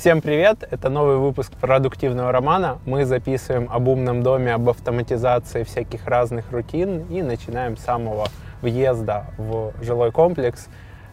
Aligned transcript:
Всем 0.00 0.22
привет! 0.22 0.66
Это 0.70 0.88
новый 0.88 1.18
выпуск 1.18 1.52
продуктивного 1.60 2.32
романа. 2.32 2.78
Мы 2.86 3.04
записываем 3.04 3.68
об 3.70 3.86
умном 3.86 4.22
доме, 4.22 4.54
об 4.54 4.66
автоматизации 4.70 5.62
всяких 5.62 6.06
разных 6.06 6.50
рутин 6.52 7.04
и 7.08 7.20
начинаем 7.20 7.76
с 7.76 7.82
самого 7.82 8.28
въезда 8.62 9.26
в 9.36 9.74
жилой 9.82 10.10
комплекс, 10.10 10.68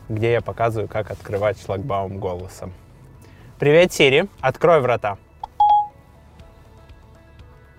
где 0.07 0.31
я 0.31 0.41
показываю, 0.41 0.87
как 0.87 1.11
открывать 1.11 1.61
шлагбаум 1.61 2.19
голосом. 2.19 2.71
Привет, 3.59 3.91
Сири! 3.91 4.29
Открой 4.39 4.79
врата. 4.79 5.17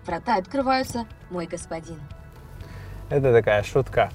Врата 0.04 0.36
открываются, 0.36 1.06
мой 1.30 1.46
господин. 1.46 2.02
Это 3.08 3.32
такая 3.32 3.62
шутка. 3.62 4.10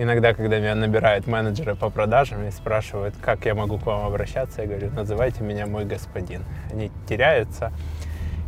Иногда, 0.00 0.32
когда 0.32 0.60
меня 0.60 0.76
набирают 0.76 1.26
менеджеры 1.26 1.74
по 1.74 1.90
продажам 1.90 2.46
и 2.46 2.52
спрашивают, 2.52 3.16
как 3.20 3.46
я 3.46 3.56
могу 3.56 3.78
к 3.78 3.86
вам 3.86 4.06
обращаться, 4.06 4.62
я 4.62 4.68
говорю, 4.68 4.92
называйте 4.92 5.42
меня 5.42 5.66
мой 5.66 5.84
господин. 5.84 6.44
Они 6.70 6.92
теряются, 7.08 7.72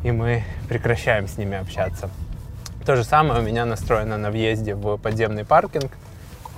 и 0.05 0.13
мы 0.13 0.45
прекращаем 0.69 1.27
с 1.27 1.39
ними 1.39 1.59
общаться. 1.59 2.09
То 2.87 2.95
же 2.95 3.03
самое 3.03 3.41
у 3.41 3.43
меня 3.43 3.65
настроено 3.65 4.17
на 4.17 4.31
въезде 4.31 4.77
в 4.77 4.97
подземный 4.99 5.45
паркинг. 5.45 5.91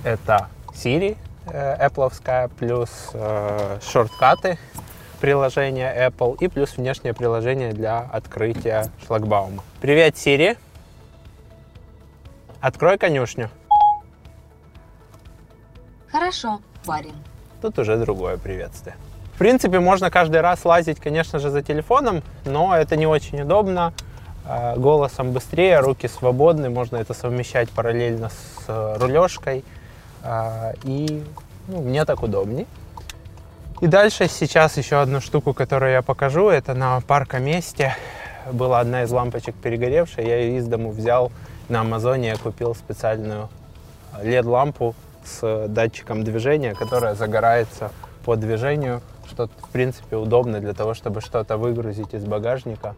Это 0.03 0.49
Siri 0.75 1.17
э, 1.47 1.87
Apple, 1.87 2.51
плюс 2.59 3.09
э, 3.13 3.79
шорткаты 3.81 4.59
приложения 5.19 6.07
Apple 6.07 6.37
и 6.39 6.47
плюс 6.47 6.77
внешнее 6.77 7.15
приложение 7.15 7.73
для 7.73 7.97
открытия 7.99 8.85
шлагбаума. 9.07 9.63
Привет, 9.81 10.13
Siri. 10.13 10.55
Открой 12.61 12.99
конюшню. 12.99 13.49
Хорошо, 16.13 16.59
барин. 16.85 17.15
Тут 17.59 17.79
уже 17.79 17.97
другое 17.97 18.37
приветствие. 18.37 18.95
В 19.33 19.39
принципе, 19.39 19.79
можно 19.79 20.11
каждый 20.11 20.41
раз 20.41 20.63
лазить, 20.63 20.99
конечно 20.99 21.39
же, 21.39 21.49
за 21.49 21.63
телефоном, 21.63 22.21
но 22.45 22.77
это 22.77 22.95
не 22.95 23.07
очень 23.07 23.41
удобно. 23.41 23.93
Э, 24.45 24.75
голосом 24.77 25.31
быстрее, 25.31 25.79
руки 25.79 26.07
свободны, 26.07 26.69
можно 26.69 26.97
это 26.97 27.15
совмещать 27.15 27.71
параллельно 27.71 28.29
с 28.29 28.65
э, 28.67 28.97
рулежкой. 28.99 29.65
Э, 30.21 30.73
и 30.83 31.23
ну, 31.67 31.81
мне 31.81 32.05
так 32.05 32.21
удобнее. 32.21 32.67
И 33.81 33.87
дальше 33.87 34.27
сейчас 34.27 34.77
еще 34.77 35.01
одну 35.01 35.19
штуку, 35.19 35.55
которую 35.55 35.93
я 35.93 36.03
покажу. 36.03 36.47
Это 36.47 36.75
на 36.75 37.01
паркоместе 37.01 37.95
была 38.51 38.81
одна 38.81 39.01
из 39.01 39.11
лампочек 39.11 39.55
перегоревшая. 39.55 40.27
Я 40.27 40.39
ее 40.41 40.57
из 40.59 40.67
дому 40.67 40.91
взял 40.91 41.31
на 41.69 41.81
Амазоне. 41.81 42.27
Я 42.27 42.37
купил 42.37 42.75
специальную 42.75 43.49
LED-лампу 44.21 44.93
с 45.25 45.67
датчиком 45.67 46.23
движения, 46.23 46.73
которая 46.73 47.15
загорается 47.15 47.91
по 48.25 48.35
движению, 48.35 49.01
что 49.27 49.47
в 49.47 49.69
принципе 49.69 50.15
удобно 50.15 50.59
для 50.59 50.73
того, 50.73 50.93
чтобы 50.93 51.21
что-то 51.21 51.57
выгрузить 51.57 52.13
из 52.13 52.25
багажника, 52.25 52.95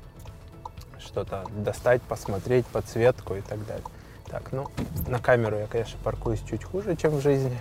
что-то 0.99 1.45
достать, 1.55 2.01
посмотреть, 2.01 2.65
подсветку 2.67 3.35
и 3.35 3.41
так 3.41 3.65
далее. 3.65 3.85
Так, 4.27 4.51
ну, 4.51 4.67
на 5.07 5.19
камеру 5.19 5.57
я, 5.57 5.67
конечно, 5.67 5.97
паркуюсь 6.03 6.41
чуть 6.49 6.63
хуже, 6.63 6.95
чем 6.95 7.17
в 7.17 7.21
жизни. 7.21 7.59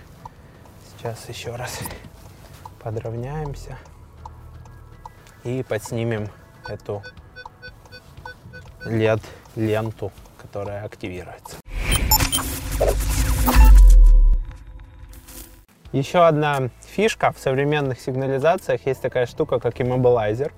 Сейчас 0.97 1.29
еще 1.29 1.55
раз 1.55 1.79
подровняемся 2.83 3.77
и 5.43 5.63
подснимем 5.63 6.29
эту 6.67 7.03
LED-ленту, 8.85 10.11
которая 10.41 10.83
активируется. 10.83 11.57
Еще 15.95 16.25
одна 16.25 16.71
фишка 16.81 17.31
в 17.31 17.39
современных 17.39 18.01
сигнализациях 18.01 18.85
есть 18.85 19.01
такая 19.01 19.25
штука, 19.25 19.61
как 19.61 19.79
immobilizer, 19.79 20.51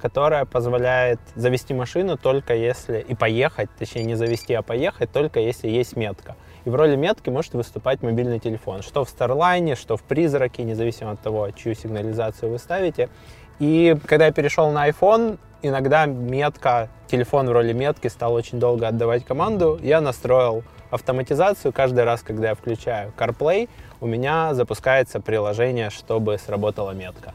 которая 0.00 0.46
позволяет 0.46 1.20
завести 1.34 1.74
машину 1.74 2.16
только 2.16 2.54
если 2.54 3.04
и 3.06 3.14
поехать, 3.14 3.68
точнее 3.78 4.04
не 4.04 4.14
завести, 4.14 4.54
а 4.54 4.62
поехать 4.62 5.12
только 5.12 5.40
если 5.40 5.68
есть 5.68 5.94
метка. 5.94 6.36
И 6.64 6.70
в 6.70 6.74
роли 6.74 6.96
метки 6.96 7.28
может 7.28 7.52
выступать 7.52 8.00
мобильный 8.00 8.38
телефон, 8.38 8.80
что 8.80 9.04
в 9.04 9.14
Starline, 9.14 9.76
что 9.76 9.98
в 9.98 10.02
Призраке, 10.04 10.62
независимо 10.62 11.10
от 11.10 11.20
того, 11.20 11.50
чью 11.50 11.74
сигнализацию 11.74 12.50
вы 12.50 12.58
ставите. 12.58 13.10
И 13.58 13.94
когда 14.06 14.24
я 14.24 14.32
перешел 14.32 14.70
на 14.70 14.88
iPhone, 14.88 15.38
иногда 15.60 16.06
метка, 16.06 16.88
телефон 17.08 17.46
в 17.46 17.52
роли 17.52 17.74
метки 17.74 18.08
стал 18.08 18.32
очень 18.32 18.58
долго 18.58 18.88
отдавать 18.88 19.26
команду. 19.26 19.78
Я 19.82 20.00
настроил 20.00 20.64
автоматизацию. 20.90 21.74
Каждый 21.74 22.04
раз, 22.04 22.22
когда 22.22 22.48
я 22.48 22.54
включаю 22.54 23.12
CarPlay, 23.18 23.68
у 24.00 24.06
меня 24.06 24.54
запускается 24.54 25.20
приложение, 25.20 25.90
чтобы 25.90 26.38
сработала 26.38 26.92
метка. 26.92 27.34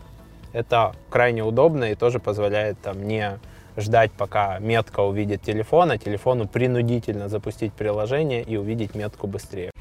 Это 0.54 0.94
крайне 1.10 1.44
удобно 1.44 1.92
и 1.92 1.96
тоже 1.96 2.20
позволяет 2.20 2.80
там, 2.80 3.06
не 3.08 3.40
ждать, 3.76 4.12
пока 4.12 4.60
метка 4.60 5.02
увидит 5.02 5.42
телефон, 5.42 5.92
а 5.92 5.98
телефону 5.98 6.48
принудительно 6.48 7.28
запустить 7.28 7.74
приложение 7.74 8.44
и 8.44 8.56
увидеть 8.56 8.96
метку 8.96 9.28
быстрее. 9.28 9.72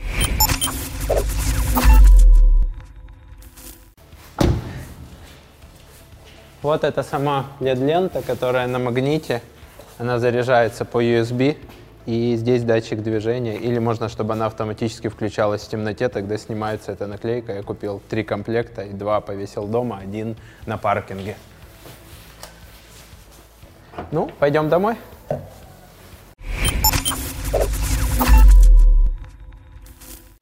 Вот 6.62 6.84
это 6.84 7.02
сама 7.02 7.46
LED-лента, 7.60 8.22
которая 8.22 8.66
на 8.68 8.78
магните. 8.78 9.42
Она 9.98 10.18
заряжается 10.18 10.84
по 10.84 11.02
USB. 11.02 11.56
И 12.04 12.34
здесь 12.36 12.64
датчик 12.64 13.00
движения. 13.00 13.56
Или 13.56 13.78
можно, 13.78 14.08
чтобы 14.08 14.32
она 14.32 14.46
автоматически 14.46 15.08
включалась 15.08 15.62
в 15.62 15.68
темноте, 15.68 16.08
тогда 16.08 16.36
снимается 16.36 16.92
эта 16.92 17.06
наклейка. 17.06 17.52
Я 17.52 17.62
купил 17.62 18.02
три 18.08 18.24
комплекта, 18.24 18.82
и 18.82 18.92
два 18.92 19.20
повесил 19.20 19.66
дома, 19.66 19.98
один 20.02 20.36
на 20.66 20.78
паркинге. 20.78 21.36
Ну, 24.10 24.30
пойдем 24.38 24.68
домой. 24.68 24.96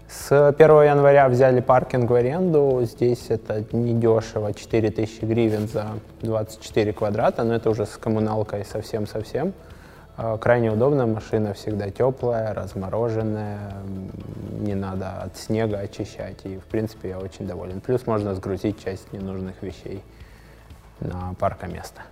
С 0.08 0.48
1 0.48 0.60
января 0.84 1.28
взяли 1.28 1.60
паркинг 1.60 2.08
в 2.08 2.14
аренду. 2.14 2.82
Здесь 2.84 3.26
это 3.30 3.64
недешево, 3.72 4.54
4000 4.54 5.24
гривен 5.24 5.66
за 5.66 5.88
24 6.22 6.92
квадрата, 6.92 7.42
но 7.42 7.54
это 7.54 7.68
уже 7.68 7.84
с 7.84 7.96
коммуналкой 7.96 8.64
совсем-совсем. 8.64 9.52
А, 10.16 10.36
крайне 10.38 10.70
удобная 10.70 11.06
машина, 11.06 11.54
всегда 11.54 11.90
теплая, 11.90 12.54
размороженная, 12.54 13.74
не 14.60 14.74
надо 14.74 15.22
от 15.22 15.36
снега 15.36 15.78
очищать, 15.78 16.44
и 16.44 16.58
в 16.58 16.64
принципе 16.64 17.10
я 17.10 17.18
очень 17.18 17.46
доволен. 17.46 17.80
Плюс 17.80 18.06
можно 18.06 18.34
сгрузить 18.34 18.82
часть 18.82 19.12
ненужных 19.12 19.62
вещей 19.62 20.02
на 21.00 21.34
паркоместо. 21.38 22.02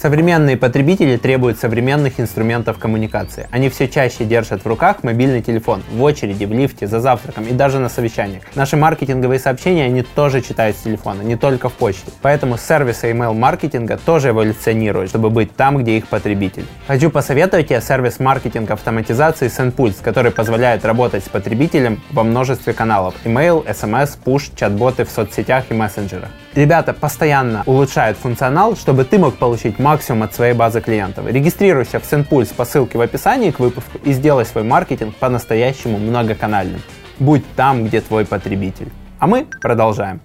Современные 0.00 0.56
потребители 0.56 1.18
требуют 1.18 1.58
современных 1.58 2.20
инструментов 2.20 2.78
коммуникации. 2.78 3.48
Они 3.50 3.68
все 3.68 3.86
чаще 3.86 4.24
держат 4.24 4.64
в 4.64 4.66
руках 4.66 5.02
мобильный 5.02 5.42
телефон, 5.42 5.82
в 5.92 6.02
очереди, 6.02 6.46
в 6.46 6.52
лифте, 6.54 6.86
за 6.86 7.00
завтраком 7.00 7.44
и 7.44 7.52
даже 7.52 7.80
на 7.80 7.90
совещаниях. 7.90 8.44
Наши 8.54 8.78
маркетинговые 8.78 9.38
сообщения 9.38 9.84
они 9.84 10.00
тоже 10.02 10.40
читают 10.40 10.78
с 10.78 10.80
телефона, 10.80 11.20
не 11.20 11.36
только 11.36 11.68
в 11.68 11.74
почте. 11.74 12.12
Поэтому 12.22 12.56
сервисы 12.56 13.10
email-маркетинга 13.12 13.98
тоже 13.98 14.30
эволюционируют, 14.30 15.10
чтобы 15.10 15.28
быть 15.28 15.54
там, 15.54 15.76
где 15.76 15.98
их 15.98 16.06
потребитель. 16.06 16.64
Хочу 16.86 17.10
посоветовать 17.10 17.68
тебе 17.68 17.82
сервис 17.82 18.20
маркетинга 18.20 18.72
автоматизации 18.72 19.48
SendPulse, 19.48 20.02
который 20.02 20.30
позволяет 20.30 20.86
работать 20.86 21.26
с 21.26 21.28
потребителем 21.28 22.00
во 22.10 22.24
множестве 22.24 22.72
каналов. 22.72 23.16
Email, 23.26 23.66
SMS, 23.66 24.16
push, 24.24 24.52
чат-боты 24.56 25.04
в 25.04 25.10
соцсетях 25.10 25.64
и 25.68 25.74
мессенджерах. 25.74 26.30
Ребята 26.54 26.92
постоянно 26.92 27.62
улучшают 27.64 28.18
функционал, 28.18 28.74
чтобы 28.74 29.04
ты 29.04 29.18
мог 29.18 29.36
получить 29.36 29.78
максимум 29.78 30.24
от 30.24 30.34
своей 30.34 30.52
базы 30.52 30.80
клиентов. 30.80 31.26
Регистрируйся 31.26 32.00
в 32.00 32.02
SendPulse 32.02 32.54
по 32.56 32.64
ссылке 32.64 32.98
в 32.98 33.00
описании 33.00 33.52
к 33.52 33.60
выпуску 33.60 33.98
и 34.02 34.12
сделай 34.12 34.44
свой 34.44 34.64
маркетинг 34.64 35.14
по-настоящему 35.14 35.98
многоканальным. 35.98 36.82
Будь 37.20 37.44
там, 37.54 37.84
где 37.84 38.00
твой 38.00 38.24
потребитель. 38.24 38.90
А 39.20 39.28
мы 39.28 39.46
продолжаем. 39.60 40.20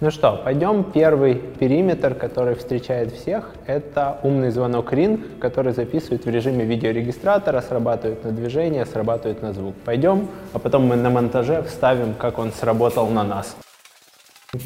Ну 0.00 0.10
что, 0.10 0.40
пойдем. 0.44 0.82
Первый 0.82 1.36
периметр, 1.36 2.14
который 2.14 2.56
встречает 2.56 3.12
всех, 3.12 3.50
это 3.66 4.18
умный 4.24 4.50
звонок 4.50 4.92
Ring, 4.92 5.38
который 5.38 5.72
записывает 5.72 6.24
в 6.24 6.28
режиме 6.28 6.64
видеорегистратора, 6.64 7.60
срабатывает 7.60 8.24
на 8.24 8.32
движение, 8.32 8.86
срабатывает 8.86 9.40
на 9.40 9.52
звук. 9.52 9.76
Пойдем, 9.84 10.26
а 10.52 10.58
потом 10.58 10.86
мы 10.86 10.96
на 10.96 11.10
монтаже 11.10 11.62
вставим, 11.62 12.14
как 12.14 12.40
он 12.40 12.50
сработал 12.50 13.06
на 13.06 13.22
нас. 13.22 13.56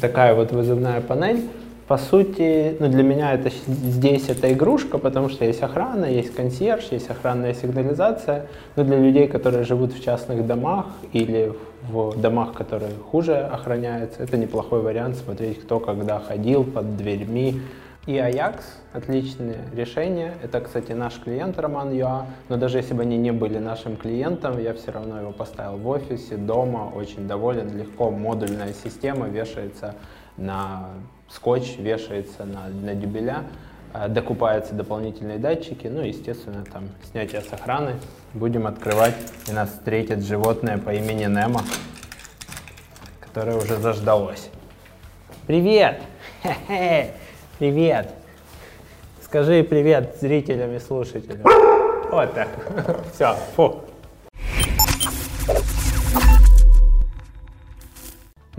Такая 0.01 0.33
вот 0.33 0.51
вызывная 0.51 0.99
панель. 0.99 1.47
По 1.89 1.97
сути, 1.97 2.77
ну 2.79 2.87
для 2.87 3.01
меня 3.01 3.33
это 3.33 3.49
здесь 3.49 4.29
это 4.29 4.53
игрушка, 4.53 4.99
потому 4.99 5.27
что 5.27 5.43
есть 5.43 5.63
охрана, 5.63 6.05
есть 6.05 6.35
консьерж, 6.35 6.89
есть 6.91 7.09
охранная 7.09 7.55
сигнализация. 7.55 8.45
Но 8.75 8.83
для 8.83 8.99
людей, 8.99 9.27
которые 9.27 9.63
живут 9.63 9.93
в 9.93 10.03
частных 10.03 10.45
домах 10.45 10.85
или 11.13 11.51
в 11.89 12.15
домах, 12.21 12.53
которые 12.53 12.91
хуже 13.11 13.37
охраняются, 13.37 14.21
это 14.21 14.37
неплохой 14.37 14.83
вариант 14.83 15.15
смотреть, 15.15 15.61
кто 15.63 15.79
когда 15.79 16.19
ходил 16.19 16.63
под 16.63 16.95
дверьми, 16.95 17.59
И 18.05 18.13
Ajax– 18.13 18.61
отличное 18.93 19.57
решение. 19.73 20.33
Это, 20.43 20.61
кстати, 20.61 20.91
наш 20.93 21.19
клиент 21.19 21.59
Роман 21.59 21.91
Юа. 21.91 22.27
Но 22.49 22.57
даже 22.57 22.77
если 22.77 22.93
бы 22.93 23.01
они 23.01 23.17
не 23.17 23.31
были 23.31 23.57
нашим 23.57 23.97
клиентом, 23.97 24.59
я 24.59 24.73
все 24.73 24.91
равно 24.91 25.19
его 25.19 25.31
поставил 25.31 25.77
в 25.77 25.87
офисе, 25.87 26.37
дома. 26.37 26.91
Очень 26.95 27.27
доволен. 27.27 27.75
Легко 27.75 28.09
модульная 28.09 28.73
система 28.73 29.27
вешается 29.27 29.95
на 30.37 30.89
скотч, 31.29 31.77
вешается 31.77 32.45
на, 32.45 32.67
на 32.67 32.95
дюбеля. 32.95 33.43
Э, 33.93 34.07
докупаются 34.07 34.73
дополнительные 34.73 35.37
датчики. 35.37 35.87
Ну, 35.87 36.01
естественно, 36.01 36.63
там 36.71 36.89
снятие 37.11 37.41
с 37.41 37.51
охраны. 37.51 37.95
Будем 38.33 38.67
открывать, 38.67 39.15
и 39.47 39.51
нас 39.51 39.69
встретит 39.69 40.23
животное 40.23 40.77
по 40.77 40.93
имени 40.93 41.25
Немо, 41.25 41.61
которое 43.19 43.57
уже 43.57 43.77
заждалось. 43.77 44.49
Привет! 45.47 46.01
Привет. 47.59 48.13
Скажи 49.21 49.63
привет 49.63 50.15
зрителям 50.21 50.73
и 50.73 50.79
слушателям. 50.79 51.43
Вот 52.09 52.33
так. 52.33 52.47
Все, 53.13 53.35
фу. 53.55 53.88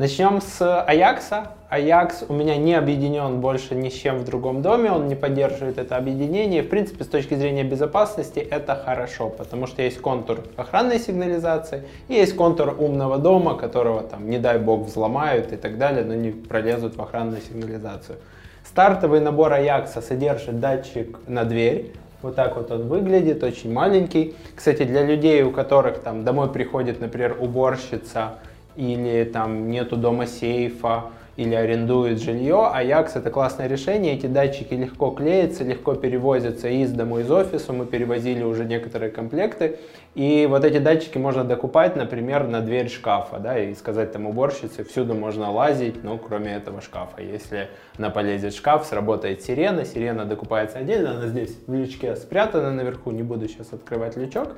Начнем 0.00 0.40
с 0.40 0.82
Аякса. 0.82 1.48
Аякс 1.68 2.24
у 2.26 2.32
меня 2.32 2.56
не 2.56 2.72
объединен 2.72 3.42
больше 3.42 3.74
ни 3.74 3.90
с 3.90 3.92
чем 3.92 4.16
в 4.16 4.24
другом 4.24 4.62
доме, 4.62 4.90
он 4.90 5.08
не 5.08 5.14
поддерживает 5.14 5.76
это 5.76 5.98
объединение. 5.98 6.62
В 6.62 6.70
принципе, 6.70 7.04
с 7.04 7.06
точки 7.06 7.34
зрения 7.34 7.64
безопасности 7.64 8.38
это 8.38 8.76
хорошо, 8.82 9.28
потому 9.28 9.66
что 9.66 9.82
есть 9.82 10.00
контур 10.00 10.38
охранной 10.56 10.98
сигнализации 11.00 11.82
и 12.08 12.14
есть 12.14 12.34
контур 12.34 12.74
умного 12.78 13.18
дома, 13.18 13.58
которого 13.58 14.02
там, 14.02 14.30
не 14.30 14.38
дай 14.38 14.58
бог, 14.58 14.86
взломают 14.86 15.52
и 15.52 15.56
так 15.56 15.76
далее, 15.76 16.02
но 16.02 16.14
не 16.14 16.30
пролезут 16.30 16.96
в 16.96 17.02
охранную 17.02 17.42
сигнализацию. 17.42 18.16
Стартовый 18.64 19.20
набор 19.20 19.52
Аякса 19.52 20.00
содержит 20.00 20.60
датчик 20.60 21.18
на 21.26 21.44
дверь. 21.44 21.92
Вот 22.22 22.36
так 22.36 22.56
вот 22.56 22.70
он 22.70 22.88
выглядит, 22.88 23.42
очень 23.42 23.70
маленький. 23.70 24.34
Кстати, 24.56 24.84
для 24.84 25.04
людей, 25.04 25.42
у 25.42 25.50
которых 25.50 25.98
там 26.00 26.24
домой 26.24 26.50
приходит, 26.50 27.00
например, 27.00 27.36
уборщица 27.38 28.38
или 28.76 29.24
там 29.24 29.70
нету 29.70 29.96
дома 29.96 30.26
сейфа, 30.26 31.10
или 31.40 31.54
арендует 31.54 32.20
жилье, 32.20 32.70
Ajax 32.74 33.12
это 33.14 33.30
классное 33.30 33.66
решение, 33.66 34.14
эти 34.14 34.26
датчики 34.26 34.74
легко 34.74 35.10
клеятся, 35.10 35.64
легко 35.64 35.94
перевозятся 35.94 36.68
из 36.68 36.92
дому, 36.92 37.20
из 37.20 37.30
офиса, 37.30 37.72
мы 37.72 37.86
перевозили 37.86 38.42
уже 38.42 38.66
некоторые 38.66 39.10
комплекты, 39.10 39.78
и 40.14 40.46
вот 40.50 40.66
эти 40.66 40.78
датчики 40.78 41.16
можно 41.16 41.42
докупать, 41.44 41.96
например, 41.96 42.46
на 42.46 42.60
дверь 42.60 42.90
шкафа, 42.90 43.38
да, 43.38 43.58
и 43.58 43.74
сказать 43.74 44.12
там 44.12 44.26
уборщице, 44.26 44.84
всюду 44.84 45.14
можно 45.14 45.50
лазить, 45.50 46.04
ну, 46.04 46.18
кроме 46.18 46.56
этого 46.56 46.82
шкафа. 46.82 47.22
Если 47.22 47.68
она 47.96 48.10
полезет 48.10 48.52
в 48.52 48.56
шкаф, 48.58 48.84
сработает 48.84 49.42
сирена, 49.42 49.86
сирена 49.86 50.26
докупается 50.26 50.78
отдельно, 50.78 51.12
она 51.12 51.26
здесь 51.26 51.56
в 51.66 51.72
лючке 51.72 52.16
спрятана 52.16 52.70
наверху, 52.70 53.12
не 53.12 53.22
буду 53.22 53.48
сейчас 53.48 53.72
открывать 53.72 54.16
лючок. 54.16 54.56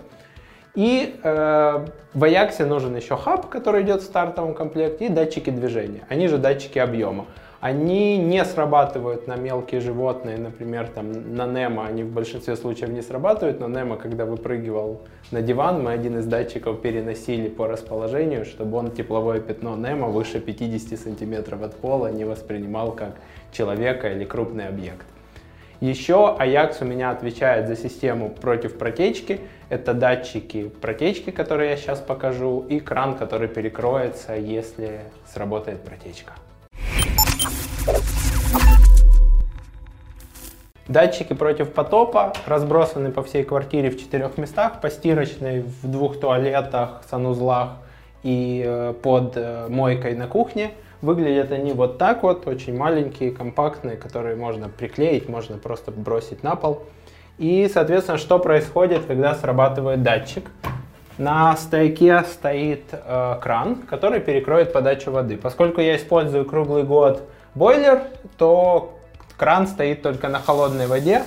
И 0.74 1.20
э, 1.22 1.86
в 2.14 2.24
Ajax 2.24 2.64
нужен 2.64 2.96
еще 2.96 3.16
хаб, 3.16 3.48
который 3.50 3.82
идет 3.82 4.00
в 4.00 4.04
стартовом 4.04 4.54
комплекте, 4.54 5.06
и 5.06 5.08
датчики 5.10 5.50
движения. 5.50 6.04
Они 6.08 6.28
же 6.28 6.38
датчики 6.38 6.78
объема. 6.78 7.26
Они 7.60 8.18
не 8.18 8.44
срабатывают 8.44 9.28
на 9.28 9.36
мелкие 9.36 9.80
животные, 9.80 10.36
например, 10.36 10.88
там 10.88 11.36
на 11.36 11.46
Немо, 11.46 11.86
они 11.86 12.02
в 12.02 12.10
большинстве 12.10 12.56
случаев 12.56 12.88
не 12.88 13.02
срабатывают, 13.02 13.60
но 13.60 13.68
Немо, 13.68 13.96
когда 13.96 14.24
выпрыгивал 14.24 15.02
на 15.30 15.42
диван, 15.42 15.80
мы 15.80 15.92
один 15.92 16.18
из 16.18 16.26
датчиков 16.26 16.80
переносили 16.80 17.48
по 17.48 17.68
расположению, 17.68 18.44
чтобы 18.44 18.78
он 18.78 18.90
тепловое 18.90 19.38
пятно 19.38 19.76
Немо 19.76 20.08
выше 20.08 20.40
50 20.40 20.98
сантиметров 20.98 21.62
от 21.62 21.76
пола 21.76 22.08
не 22.08 22.24
воспринимал 22.24 22.92
как 22.92 23.12
человека 23.52 24.10
или 24.10 24.24
крупный 24.24 24.66
объект. 24.66 25.06
Еще 25.82 26.36
Ajax 26.38 26.76
у 26.80 26.84
меня 26.84 27.10
отвечает 27.10 27.66
за 27.66 27.74
систему 27.74 28.30
против 28.30 28.78
протечки. 28.78 29.40
Это 29.68 29.94
датчики 29.94 30.68
протечки, 30.68 31.30
которые 31.30 31.70
я 31.70 31.76
сейчас 31.76 31.98
покажу, 31.98 32.64
и 32.68 32.78
кран, 32.78 33.16
который 33.16 33.48
перекроется, 33.48 34.34
если 34.36 35.00
сработает 35.26 35.82
протечка. 35.82 36.34
Датчики 40.86 41.32
против 41.32 41.72
потопа 41.72 42.32
разбросаны 42.46 43.10
по 43.10 43.24
всей 43.24 43.42
квартире 43.42 43.90
в 43.90 43.98
четырех 43.98 44.38
местах. 44.38 44.80
По 44.80 44.88
стирочной, 44.88 45.62
в 45.62 45.90
двух 45.90 46.20
туалетах, 46.20 47.02
санузлах 47.10 47.70
и 48.22 48.62
э, 48.64 48.94
под 49.02 49.32
э, 49.36 49.66
мойкой 49.68 50.14
на 50.14 50.28
кухне. 50.28 50.70
Выглядят 51.02 51.50
они 51.50 51.72
вот 51.72 51.98
так 51.98 52.22
вот, 52.22 52.46
очень 52.46 52.76
маленькие, 52.76 53.32
компактные, 53.32 53.96
которые 53.96 54.36
можно 54.36 54.68
приклеить, 54.68 55.28
можно 55.28 55.58
просто 55.58 55.90
бросить 55.90 56.44
на 56.44 56.54
пол. 56.54 56.84
И, 57.38 57.68
соответственно, 57.72 58.18
что 58.18 58.38
происходит, 58.38 59.04
когда 59.06 59.34
срабатывает 59.34 60.02
датчик? 60.04 60.48
На 61.18 61.56
стойке 61.56 62.22
стоит 62.22 62.84
э, 62.92 63.38
кран, 63.42 63.82
который 63.90 64.20
перекроет 64.20 64.72
подачу 64.72 65.10
воды. 65.10 65.36
Поскольку 65.36 65.80
я 65.80 65.96
использую 65.96 66.44
круглый 66.44 66.84
год 66.84 67.28
бойлер, 67.56 68.02
то 68.38 68.96
кран 69.36 69.66
стоит 69.66 70.02
только 70.02 70.28
на 70.28 70.38
холодной 70.38 70.86
воде. 70.86 71.24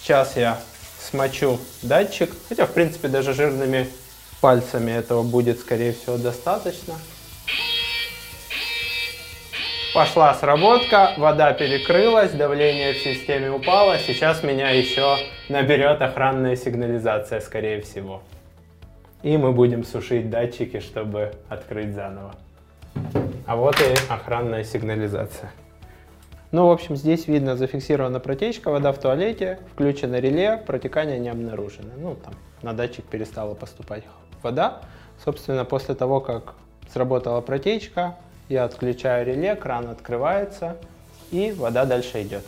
Сейчас 0.00 0.36
я 0.38 0.58
смочу 0.98 1.58
датчик, 1.82 2.30
хотя, 2.48 2.64
в 2.64 2.70
принципе, 2.70 3.08
даже 3.08 3.34
жирными 3.34 3.86
пальцами 4.40 4.92
этого 4.92 5.22
будет, 5.22 5.60
скорее 5.60 5.92
всего, 5.92 6.16
достаточно. 6.16 6.94
Пошла 9.92 10.32
сработка, 10.34 11.14
вода 11.16 11.52
перекрылась, 11.52 12.30
давление 12.30 12.92
в 12.92 12.98
системе 12.98 13.50
упало. 13.50 13.98
Сейчас 13.98 14.44
меня 14.44 14.70
еще 14.70 15.16
наберет 15.48 16.00
охранная 16.00 16.54
сигнализация, 16.54 17.40
скорее 17.40 17.80
всего. 17.80 18.22
И 19.24 19.36
мы 19.36 19.50
будем 19.50 19.82
сушить 19.82 20.30
датчики, 20.30 20.78
чтобы 20.78 21.32
открыть 21.48 21.92
заново. 21.92 22.36
А 23.46 23.56
вот 23.56 23.80
и 23.80 24.12
охранная 24.12 24.62
сигнализация. 24.62 25.50
Ну, 26.52 26.68
в 26.68 26.70
общем, 26.70 26.94
здесь 26.94 27.26
видно 27.26 27.56
зафиксирована 27.56 28.20
протечка, 28.20 28.70
вода 28.70 28.92
в 28.92 28.98
туалете, 28.98 29.58
включено 29.72 30.20
реле, 30.20 30.56
протекания 30.56 31.18
не 31.18 31.30
обнаружено. 31.30 31.90
Ну, 31.96 32.14
там 32.14 32.34
на 32.62 32.74
датчик 32.74 33.04
перестала 33.06 33.54
поступать 33.54 34.04
вода. 34.42 34.82
Собственно, 35.24 35.64
после 35.64 35.96
того, 35.96 36.20
как 36.20 36.54
сработала 36.92 37.40
протечка, 37.40 38.16
я 38.50 38.64
отключаю 38.64 39.24
реле, 39.24 39.54
кран 39.54 39.88
открывается, 39.88 40.76
и 41.30 41.52
вода 41.52 41.84
дальше 41.84 42.20
идет. 42.22 42.44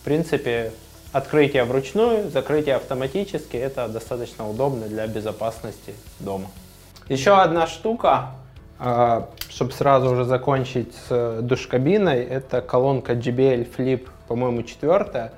В 0.00 0.04
принципе, 0.04 0.72
открытие 1.12 1.64
вручную, 1.64 2.30
закрытие 2.30 2.76
автоматически, 2.76 3.56
это 3.58 3.86
достаточно 3.86 4.48
удобно 4.48 4.86
для 4.86 5.06
безопасности 5.06 5.94
дома. 6.20 6.46
Еще 7.10 7.38
одна 7.38 7.66
штука, 7.66 8.30
а, 8.78 9.28
чтобы 9.50 9.72
сразу 9.72 10.10
уже 10.10 10.24
закончить 10.24 10.94
с 11.06 11.40
душкабиной, 11.42 12.24
это 12.24 12.62
колонка 12.62 13.12
JBL 13.12 13.76
Flip, 13.76 14.08
по-моему, 14.26 14.62
четвертая, 14.62 15.34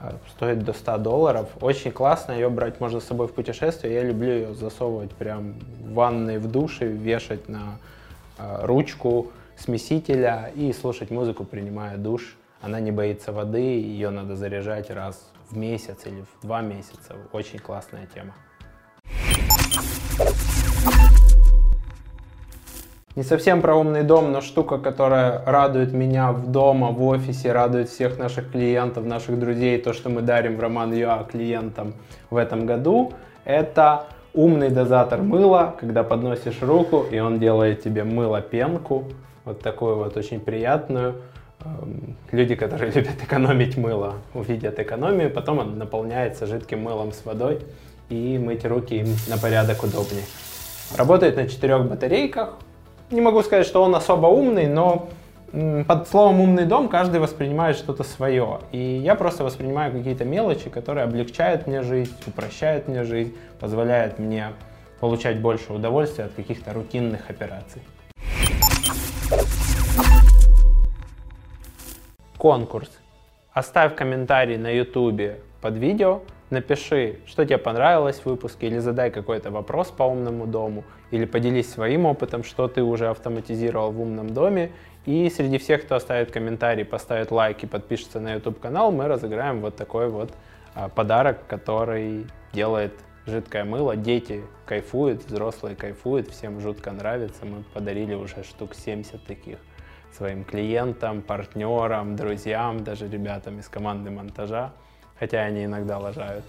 а, 0.00 0.16
стоит 0.36 0.64
до 0.64 0.74
100 0.74 0.98
долларов. 0.98 1.48
Очень 1.62 1.92
классно, 1.92 2.32
ее 2.32 2.50
брать 2.50 2.78
можно 2.78 3.00
с 3.00 3.04
собой 3.04 3.26
в 3.26 3.32
путешествие. 3.32 3.94
Я 3.94 4.02
люблю 4.02 4.32
ее 4.32 4.54
засовывать 4.54 5.12
прям 5.12 5.54
в 5.80 5.94
ванной, 5.94 6.36
в 6.36 6.46
душе, 6.46 6.86
вешать 6.86 7.48
на 7.48 7.78
Э, 7.78 7.97
ручку 8.38 9.28
смесителя 9.56 10.50
и 10.54 10.72
слушать 10.72 11.10
музыку, 11.10 11.44
принимая 11.44 11.96
душ. 11.96 12.36
Она 12.60 12.80
не 12.80 12.90
боится 12.90 13.32
воды, 13.32 13.60
ее 13.60 14.10
надо 14.10 14.36
заряжать 14.36 14.90
раз 14.90 15.30
в 15.48 15.56
месяц 15.56 16.06
или 16.06 16.22
в 16.22 16.42
два 16.42 16.60
месяца. 16.60 17.14
Очень 17.32 17.58
классная 17.58 18.06
тема. 18.14 18.34
Не 23.18 23.24
совсем 23.24 23.62
про 23.62 23.74
умный 23.74 24.04
дом, 24.04 24.30
но 24.30 24.40
штука, 24.40 24.78
которая 24.78 25.44
радует 25.44 25.92
меня 25.92 26.30
в 26.30 26.52
дома, 26.52 26.92
в 26.92 27.02
офисе, 27.02 27.50
радует 27.50 27.88
всех 27.88 28.16
наших 28.16 28.52
клиентов, 28.52 29.04
наших 29.06 29.40
друзей, 29.40 29.78
то, 29.78 29.92
что 29.92 30.08
мы 30.08 30.22
дарим 30.22 30.56
в 30.56 30.60
Роман 30.60 30.92
Юа 30.92 31.24
клиентам 31.24 31.94
в 32.30 32.36
этом 32.36 32.64
году, 32.64 33.12
это 33.44 34.06
Умный 34.38 34.70
дозатор 34.70 35.20
мыла, 35.20 35.74
когда 35.80 36.04
подносишь 36.04 36.62
руку, 36.62 37.04
и 37.10 37.18
он 37.18 37.40
делает 37.40 37.82
тебе 37.82 38.04
мыло-пенку, 38.04 39.02
вот 39.44 39.62
такую 39.62 39.96
вот 39.96 40.16
очень 40.16 40.38
приятную. 40.38 41.16
Эм, 41.64 42.16
люди, 42.30 42.54
которые 42.54 42.92
любят 42.94 43.20
экономить 43.20 43.76
мыло, 43.76 44.14
увидят 44.34 44.78
экономию, 44.78 45.28
потом 45.30 45.58
он 45.58 45.76
наполняется 45.76 46.46
жидким 46.46 46.82
мылом 46.82 47.10
с 47.10 47.24
водой, 47.24 47.58
и 48.10 48.38
мыть 48.38 48.64
руки 48.64 48.94
им 48.98 49.08
на 49.28 49.38
порядок 49.38 49.82
удобнее. 49.82 50.22
Работает 50.96 51.34
на 51.34 51.48
четырех 51.48 51.88
батарейках. 51.90 52.58
Не 53.10 53.20
могу 53.20 53.42
сказать, 53.42 53.66
что 53.66 53.82
он 53.82 53.92
особо 53.96 54.28
умный, 54.28 54.68
но 54.68 55.08
под 55.86 56.08
словом 56.08 56.40
умный 56.40 56.66
дом 56.66 56.88
каждый 56.88 57.20
воспринимает 57.20 57.76
что-то 57.76 58.04
свое. 58.04 58.60
И 58.72 58.78
я 58.78 59.14
просто 59.14 59.44
воспринимаю 59.44 59.92
какие-то 59.92 60.24
мелочи, 60.24 60.70
которые 60.70 61.04
облегчают 61.04 61.66
мне 61.66 61.82
жизнь, 61.82 62.14
упрощают 62.26 62.88
мне 62.88 63.04
жизнь, 63.04 63.34
позволяют 63.60 64.18
мне 64.18 64.48
получать 65.00 65.40
больше 65.40 65.72
удовольствия 65.72 66.24
от 66.24 66.32
каких-то 66.32 66.72
рутинных 66.72 67.30
операций. 67.30 67.82
конкурс. 72.38 72.88
Оставь 73.52 73.94
комментарий 73.96 74.56
на 74.56 74.70
YouTube 74.70 75.40
под 75.60 75.76
видео, 75.76 76.22
напиши, 76.50 77.18
что 77.26 77.44
тебе 77.44 77.58
понравилось 77.58 78.20
в 78.20 78.26
выпуске, 78.26 78.66
или 78.66 78.78
задай 78.78 79.10
какой-то 79.10 79.50
вопрос 79.50 79.90
по 79.90 80.04
умному 80.04 80.46
дому, 80.46 80.84
или 81.10 81.24
поделись 81.24 81.70
своим 81.70 82.06
опытом, 82.06 82.44
что 82.44 82.68
ты 82.68 82.82
уже 82.82 83.08
автоматизировал 83.08 83.92
в 83.92 84.00
умном 84.00 84.30
доме. 84.30 84.72
И 85.06 85.30
среди 85.30 85.58
всех, 85.58 85.84
кто 85.84 85.96
оставит 85.96 86.30
комментарий, 86.30 86.84
поставит 86.84 87.30
лайк 87.30 87.64
и 87.64 87.66
подпишется 87.66 88.20
на 88.20 88.34
YouTube 88.34 88.60
канал, 88.60 88.92
мы 88.92 89.08
разыграем 89.08 89.60
вот 89.60 89.76
такой 89.76 90.08
вот 90.08 90.32
а, 90.74 90.88
подарок, 90.88 91.46
который 91.46 92.26
делает 92.52 92.92
жидкое 93.26 93.64
мыло. 93.64 93.96
Дети 93.96 94.42
кайфуют, 94.66 95.24
взрослые 95.24 95.76
кайфуют, 95.76 96.28
всем 96.28 96.60
жутко 96.60 96.92
нравится. 96.92 97.44
Мы 97.44 97.62
подарили 97.72 98.14
уже 98.14 98.42
штук 98.44 98.74
70 98.74 99.24
таких 99.24 99.58
своим 100.12 100.44
клиентам, 100.44 101.22
партнерам, 101.22 102.16
друзьям, 102.16 102.84
даже 102.84 103.08
ребятам 103.08 103.60
из 103.60 103.68
команды 103.68 104.10
монтажа, 104.10 104.72
хотя 105.18 105.40
они 105.42 105.64
иногда 105.64 105.98
лажают. 105.98 106.44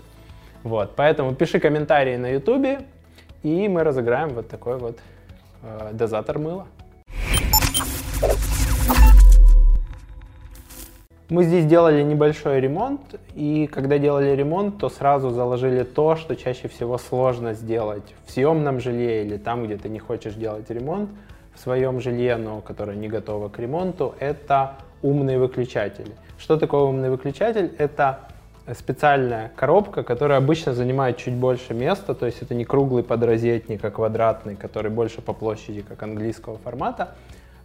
Вот, 0.63 0.95
поэтому 0.95 1.33
пиши 1.33 1.59
комментарии 1.59 2.17
на 2.17 2.31
YouTube, 2.31 2.79
и 3.43 3.67
мы 3.67 3.83
разыграем 3.83 4.29
вот 4.29 4.49
такой 4.49 4.77
вот 4.77 4.99
э, 5.63 5.91
дозатор 5.93 6.37
мыла. 6.37 6.67
Мы 11.29 11.43
здесь 11.43 11.65
делали 11.65 12.01
небольшой 12.01 12.59
ремонт, 12.59 13.01
и 13.35 13.67
когда 13.67 13.99
делали 13.99 14.35
ремонт, 14.35 14.79
то 14.79 14.89
сразу 14.89 15.29
заложили 15.29 15.83
то, 15.83 16.15
что 16.15 16.35
чаще 16.35 16.67
всего 16.67 16.97
сложно 16.97 17.53
сделать 17.53 18.15
в 18.25 18.31
съемном 18.31 18.79
жилье 18.79 19.23
или 19.23 19.37
там, 19.37 19.65
где 19.65 19.77
ты 19.77 19.89
не 19.89 19.99
хочешь 19.99 20.33
делать 20.33 20.67
ремонт 20.71 21.11
в 21.53 21.59
своем 21.59 22.01
жилье, 22.01 22.35
но 22.35 22.61
которое 22.61 22.97
не 22.97 23.07
готово 23.07 23.47
к 23.49 23.59
ремонту, 23.59 24.15
это 24.19 24.77
умные 25.03 25.37
выключатели. 25.37 26.13
Что 26.39 26.57
такое 26.57 26.81
умный 26.81 27.11
выключатель? 27.11 27.75
Это 27.77 28.21
специальная 28.73 29.51
коробка, 29.55 30.03
которая 30.03 30.37
обычно 30.37 30.73
занимает 30.73 31.17
чуть 31.17 31.33
больше 31.33 31.73
места, 31.73 32.13
то 32.13 32.25
есть 32.25 32.41
это 32.41 32.53
не 32.55 32.65
круглый 32.65 33.03
подрозетник, 33.03 33.83
а 33.83 33.91
квадратный, 33.91 34.55
который 34.55 34.91
больше 34.91 35.21
по 35.21 35.33
площади, 35.33 35.81
как 35.81 36.01
английского 36.03 36.57
формата, 36.57 37.15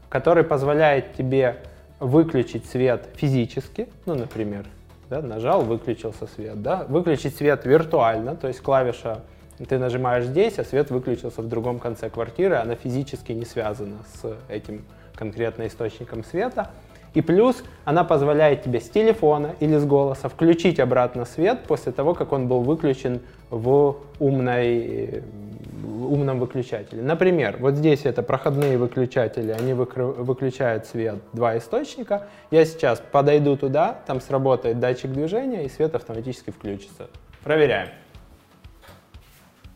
который 0.08 0.44
позволяет 0.44 1.14
тебе 1.14 1.56
выключить 2.00 2.66
свет 2.66 3.08
физически, 3.16 3.88
ну, 4.06 4.14
например, 4.14 4.66
да, 5.10 5.22
нажал, 5.22 5.62
выключился 5.62 6.26
свет, 6.26 6.62
да, 6.62 6.84
выключить 6.88 7.36
свет 7.36 7.64
виртуально, 7.64 8.36
то 8.36 8.48
есть 8.48 8.60
клавиша 8.60 9.20
ты 9.68 9.78
нажимаешь 9.78 10.24
здесь, 10.24 10.58
а 10.58 10.64
свет 10.64 10.90
выключился 10.90 11.40
в 11.40 11.48
другом 11.48 11.78
конце 11.78 12.10
квартиры, 12.10 12.56
она 12.56 12.74
физически 12.74 13.32
не 13.32 13.44
связана 13.44 13.98
с 14.14 14.36
этим 14.48 14.84
конкретно 15.14 15.66
источником 15.66 16.24
света. 16.24 16.70
И 17.14 17.20
плюс 17.20 17.62
она 17.84 18.04
позволяет 18.04 18.62
тебе 18.62 18.80
с 18.80 18.90
телефона 18.90 19.54
или 19.60 19.76
с 19.76 19.84
голоса 19.86 20.28
включить 20.28 20.80
обратно 20.80 21.24
свет 21.24 21.60
после 21.66 21.92
того, 21.92 22.14
как 22.14 22.32
он 22.32 22.48
был 22.48 22.60
выключен 22.60 23.20
в 23.50 23.96
умной 24.18 25.22
умном 25.84 26.40
выключателе. 26.40 27.02
Например, 27.02 27.56
вот 27.60 27.74
здесь 27.74 28.04
это 28.04 28.22
проходные 28.22 28.78
выключатели, 28.78 29.52
они 29.52 29.74
выключают 29.74 30.86
свет 30.86 31.16
два 31.32 31.56
источника. 31.58 32.28
Я 32.50 32.64
сейчас 32.64 33.00
подойду 33.12 33.56
туда, 33.56 34.00
там 34.06 34.20
сработает 34.20 34.80
датчик 34.80 35.12
движения 35.12 35.64
и 35.64 35.68
свет 35.68 35.94
автоматически 35.94 36.50
включится. 36.50 37.08
Проверяем. 37.42 37.88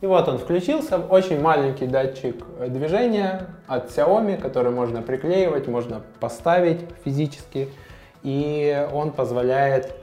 И 0.01 0.05
вот 0.05 0.27
он 0.29 0.37
включился, 0.37 0.97
очень 0.97 1.41
маленький 1.41 1.85
датчик 1.85 2.45
движения 2.67 3.47
от 3.67 3.89
Xiaomi, 3.89 4.37
который 4.37 4.71
можно 4.71 5.01
приклеивать, 5.01 5.67
можно 5.67 6.01
поставить 6.19 6.79
физически, 7.03 7.69
и 8.23 8.87
он 8.93 9.11
позволяет 9.11 9.93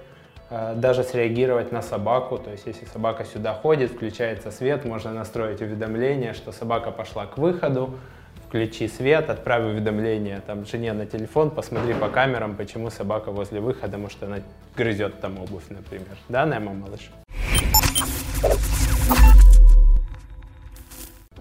Э, 0.48 0.74
даже 0.76 1.02
среагировать 1.02 1.72
на 1.72 1.82
собаку. 1.82 2.38
То 2.38 2.50
есть, 2.52 2.66
если 2.66 2.84
собака 2.86 3.24
сюда 3.24 3.52
ходит, 3.52 3.90
включается 3.90 4.50
свет, 4.50 4.84
можно 4.84 5.12
настроить 5.12 5.60
уведомление, 5.60 6.34
что 6.34 6.52
собака 6.52 6.92
пошла 6.92 7.26
к 7.26 7.36
выходу, 7.36 7.98
включи 8.46 8.86
свет, 8.86 9.28
отправь 9.28 9.64
уведомление 9.64 10.40
там, 10.46 10.64
жене 10.64 10.92
на 10.92 11.04
телефон, 11.04 11.50
посмотри 11.50 11.94
по 11.94 12.08
камерам, 12.08 12.54
почему 12.54 12.90
собака 12.90 13.32
возле 13.32 13.60
выхода, 13.60 13.98
может 13.98 14.22
она 14.22 14.38
грызет 14.76 15.20
там 15.20 15.38
обувь, 15.38 15.68
например. 15.68 16.16
Да, 16.28 16.46
Немо, 16.46 16.72
малыш? 16.72 17.10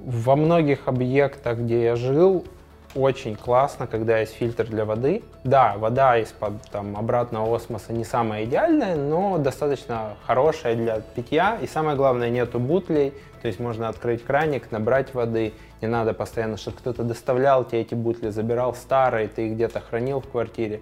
Во 0.06 0.36
многих 0.36 0.88
объектах, 0.88 1.58
где 1.58 1.84
я 1.84 1.96
жил, 1.96 2.46
очень 2.94 3.36
классно, 3.36 3.88
когда 3.88 4.20
есть 4.20 4.34
фильтр 4.34 4.68
для 4.68 4.86
воды. 4.86 5.24
Да, 5.44 5.74
вода 5.80 6.20
из-под 6.20 6.62
там, 6.70 6.96
обратного 6.96 7.56
осмоса 7.56 7.92
не 7.92 8.04
самая 8.04 8.46
идеальная, 8.46 8.96
но 8.96 9.40
достаточно 9.40 10.16
хорошая 10.28 10.76
для 10.76 11.00
питья. 11.00 11.58
И 11.60 11.66
самое 11.66 11.98
главное, 11.98 12.30
нету 12.30 12.60
бутлей, 12.60 13.16
то 13.42 13.48
есть 13.48 13.60
можно 13.60 13.90
открыть 13.90 14.24
краник, 14.24 14.70
набрать 14.70 15.16
воды. 15.16 15.54
Не 15.82 15.88
надо 15.88 16.14
постоянно, 16.14 16.58
чтобы 16.58 16.78
кто-то 16.78 17.02
доставлял 17.02 17.66
тебе 17.66 17.82
эти 17.82 17.96
бутли, 17.96 18.30
забирал 18.30 18.76
старые, 18.76 19.28
ты 19.28 19.48
их 19.48 19.54
где-то 19.54 19.80
хранил 19.80 20.22
в 20.22 20.28
квартире. 20.30 20.82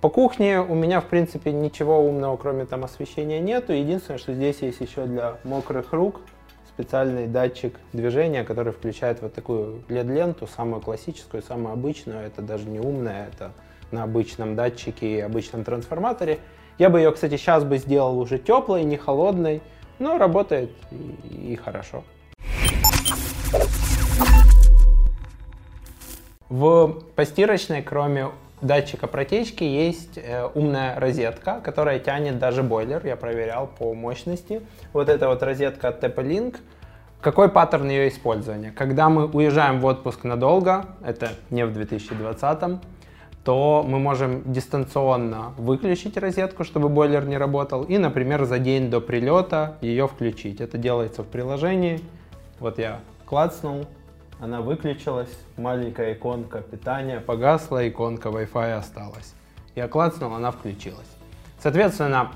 По 0.00 0.08
кухне 0.08 0.62
у 0.62 0.74
меня, 0.74 1.02
в 1.02 1.04
принципе, 1.04 1.52
ничего 1.52 2.00
умного, 2.00 2.38
кроме 2.38 2.64
там 2.64 2.84
освещения 2.84 3.40
нету. 3.40 3.74
Единственное, 3.74 4.16
что 4.16 4.32
здесь 4.32 4.62
есть 4.62 4.80
еще 4.80 5.04
для 5.04 5.34
мокрых 5.44 5.92
рук 5.92 6.22
специальный 6.74 7.28
датчик 7.28 7.78
движения, 7.92 8.42
который 8.42 8.72
включает 8.72 9.22
вот 9.22 9.32
такую 9.32 9.84
LED-ленту, 9.88 10.48
самую 10.48 10.80
классическую, 10.82 11.42
самую 11.42 11.72
обычную. 11.72 12.26
Это 12.26 12.42
даже 12.42 12.68
не 12.68 12.80
умная, 12.80 13.28
это 13.28 13.52
на 13.92 14.02
обычном 14.02 14.56
датчике 14.56 15.18
и 15.18 15.20
обычном 15.20 15.62
трансформаторе. 15.62 16.40
Я 16.78 16.90
бы 16.90 16.98
ее, 16.98 17.12
кстати, 17.12 17.36
сейчас 17.36 17.62
бы 17.62 17.78
сделал 17.78 18.18
уже 18.18 18.38
теплой, 18.38 18.82
не 18.82 18.96
холодной, 18.96 19.62
но 20.00 20.18
работает 20.18 20.72
и, 21.30 21.54
хорошо. 21.54 22.02
В 26.48 27.00
постирочной, 27.14 27.82
кроме 27.82 28.30
датчика 28.64 29.06
протечки 29.06 29.64
есть 29.64 30.18
э, 30.18 30.48
умная 30.54 30.98
розетка, 30.98 31.60
которая 31.60 31.98
тянет 31.98 32.38
даже 32.38 32.62
бойлер. 32.62 33.04
Я 33.06 33.16
проверял 33.16 33.66
по 33.66 33.94
мощности. 33.94 34.62
Вот 34.92 35.08
эта 35.08 35.28
вот 35.28 35.42
розетка 35.42 35.88
от 35.88 36.02
TP-Link. 36.02 36.56
Какой 37.20 37.48
паттерн 37.48 37.88
ее 37.88 38.08
использования? 38.08 38.70
Когда 38.70 39.08
мы 39.08 39.26
уезжаем 39.26 39.80
в 39.80 39.86
отпуск 39.86 40.24
надолго, 40.24 40.86
это 41.04 41.30
не 41.50 41.64
в 41.64 41.72
2020, 41.72 42.80
то 43.44 43.84
мы 43.86 43.98
можем 43.98 44.42
дистанционно 44.52 45.52
выключить 45.56 46.16
розетку, 46.16 46.64
чтобы 46.64 46.88
бойлер 46.88 47.26
не 47.26 47.38
работал, 47.38 47.82
и, 47.84 47.98
например, 47.98 48.44
за 48.44 48.58
день 48.58 48.90
до 48.90 49.00
прилета 49.00 49.76
ее 49.80 50.08
включить. 50.08 50.60
Это 50.60 50.78
делается 50.78 51.22
в 51.22 51.26
приложении. 51.26 52.00
Вот 52.58 52.78
я 52.78 53.00
клацнул, 53.26 53.86
она 54.44 54.60
выключилась, 54.60 55.30
маленькая 55.56 56.12
иконка 56.12 56.60
питания 56.60 57.18
погасла, 57.18 57.88
иконка 57.88 58.28
Wi-Fi 58.28 58.72
осталась. 58.74 59.32
Я 59.74 59.88
клацнул, 59.88 60.34
она 60.34 60.50
включилась. 60.50 61.08
Соответственно, 61.62 62.30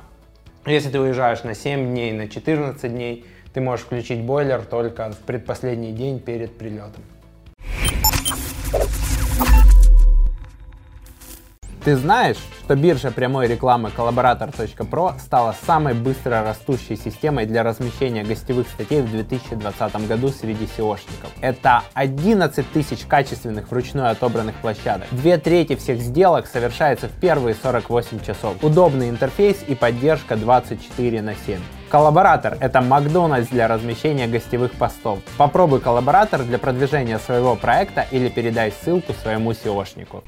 если 0.64 0.88
ты 0.88 0.98
уезжаешь 0.98 1.42
на 1.44 1.54
7 1.54 1.90
дней, 1.90 2.12
на 2.12 2.26
14 2.26 2.90
дней, 2.90 3.26
ты 3.52 3.60
можешь 3.60 3.84
включить 3.84 4.22
бойлер 4.22 4.64
только 4.64 5.10
в 5.10 5.18
предпоследний 5.18 5.92
день 5.92 6.18
перед 6.18 6.56
прилетом. 6.56 7.02
Ты 11.88 11.96
знаешь, 11.96 12.36
что 12.64 12.76
биржа 12.76 13.10
прямой 13.10 13.46
рекламы 13.46 13.90
Collaborator.pro 13.96 15.18
стала 15.18 15.54
самой 15.64 15.94
быстро 15.94 16.42
растущей 16.42 16.96
системой 16.96 17.46
для 17.46 17.62
размещения 17.62 18.24
гостевых 18.24 18.68
статей 18.68 19.00
в 19.00 19.10
2020 19.10 20.06
году 20.06 20.28
среди 20.28 20.66
SEOшников. 20.66 21.30
Это 21.40 21.84
11 21.94 22.72
тысяч 22.72 23.06
качественных 23.06 23.70
вручную 23.70 24.10
отобранных 24.10 24.56
площадок. 24.56 25.08
Две 25.12 25.38
трети 25.38 25.76
всех 25.76 26.02
сделок 26.02 26.46
совершается 26.46 27.08
в 27.08 27.12
первые 27.12 27.54
48 27.54 28.20
часов. 28.20 28.62
Удобный 28.62 29.08
интерфейс 29.08 29.56
и 29.66 29.74
поддержка 29.74 30.36
24 30.36 31.22
на 31.22 31.34
7. 31.46 31.58
Коллаборатор— 31.88 32.58
это 32.60 32.82
Макдональдс 32.82 33.48
для 33.48 33.66
размещения 33.66 34.26
гостевых 34.26 34.72
постов. 34.72 35.20
Попробуй 35.38 35.80
коллаборатор 35.80 36.42
для 36.42 36.58
продвижения 36.58 37.18
своего 37.18 37.56
проекта 37.56 38.06
или 38.10 38.28
передай 38.28 38.72
ссылку 38.72 39.14
своему 39.14 39.52
SEOшнику. 39.52 40.22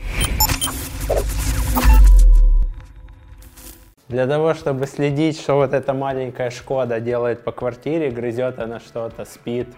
Для 4.11 4.27
того, 4.27 4.55
чтобы 4.55 4.87
следить, 4.87 5.41
что 5.41 5.55
вот 5.55 5.73
эта 5.73 5.95
маленькая 5.95 6.51
Шкода 6.51 6.99
делает 6.99 7.45
по 7.45 7.53
квартире, 7.53 8.11
грызет 8.11 8.59
она 8.59 8.81
что-то, 8.81 9.25
спит, 9.25 9.69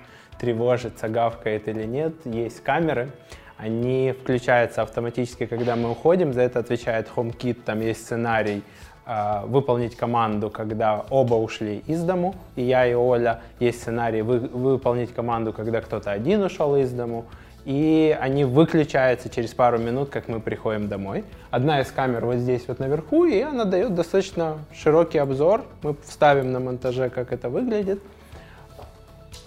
тревожится, 0.40 1.06
гавкает 1.10 1.68
или 1.68 1.84
нет, 1.84 2.14
есть 2.24 2.62
камеры. 2.62 3.10
Они 3.58 4.14
включаются 4.18 4.80
автоматически, 4.80 5.44
когда 5.44 5.76
мы 5.76 5.90
уходим, 5.90 6.32
за 6.32 6.40
это 6.40 6.60
отвечает 6.60 7.10
HomeKit, 7.14 7.58
там 7.62 7.82
есть 7.82 8.04
сценарий, 8.04 8.62
э, 9.04 9.42
выполнить 9.44 9.96
команду, 9.96 10.48
когда 10.48 11.04
оба 11.10 11.34
ушли 11.34 11.84
из 11.86 12.02
дому, 12.02 12.34
и 12.56 12.62
я, 12.62 12.86
и 12.86 12.94
Оля. 12.94 13.42
Есть 13.60 13.82
сценарий 13.82 14.22
вы, 14.22 14.38
выполнить 14.38 15.12
команду, 15.12 15.52
когда 15.52 15.82
кто-то 15.82 16.10
один 16.10 16.42
ушел 16.42 16.74
из 16.76 16.90
дому. 16.90 17.26
И 17.64 18.16
они 18.20 18.44
выключаются 18.44 19.28
через 19.28 19.54
пару 19.54 19.78
минут, 19.78 20.10
как 20.10 20.28
мы 20.28 20.40
приходим 20.40 20.88
домой. 20.88 21.24
Одна 21.50 21.80
из 21.80 21.90
камер 21.90 22.26
вот 22.26 22.36
здесь 22.36 22.64
вот 22.66 22.78
наверху, 22.78 23.24
и 23.24 23.40
она 23.40 23.64
дает 23.64 23.94
достаточно 23.94 24.58
широкий 24.74 25.18
обзор. 25.18 25.64
Мы 25.82 25.94
вставим 26.04 26.52
на 26.52 26.60
монтаже, 26.60 27.08
как 27.08 27.32
это 27.32 27.48
выглядит, 27.48 28.02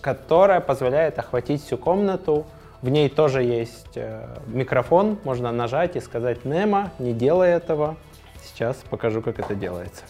которая 0.01 0.62
позволяет 0.62 1.19
охватить 1.19 1.63
всю 1.63 1.77
комнату. 1.77 2.45
В 2.81 2.89
ней 2.89 3.10
тоже 3.10 3.43
есть 3.43 3.95
э, 3.98 4.27
микрофон, 4.48 5.17
можно 5.24 5.51
нажать 5.51 5.95
и 5.95 6.00
сказать 6.00 6.45
«Немо, 6.45 6.91
не 7.00 7.13
делай 7.13 7.50
этого». 7.50 7.95
Сейчас 8.43 8.77
покажу, 8.89 9.22
как 9.22 9.39
это 9.39 9.55
делается. 9.55 10.03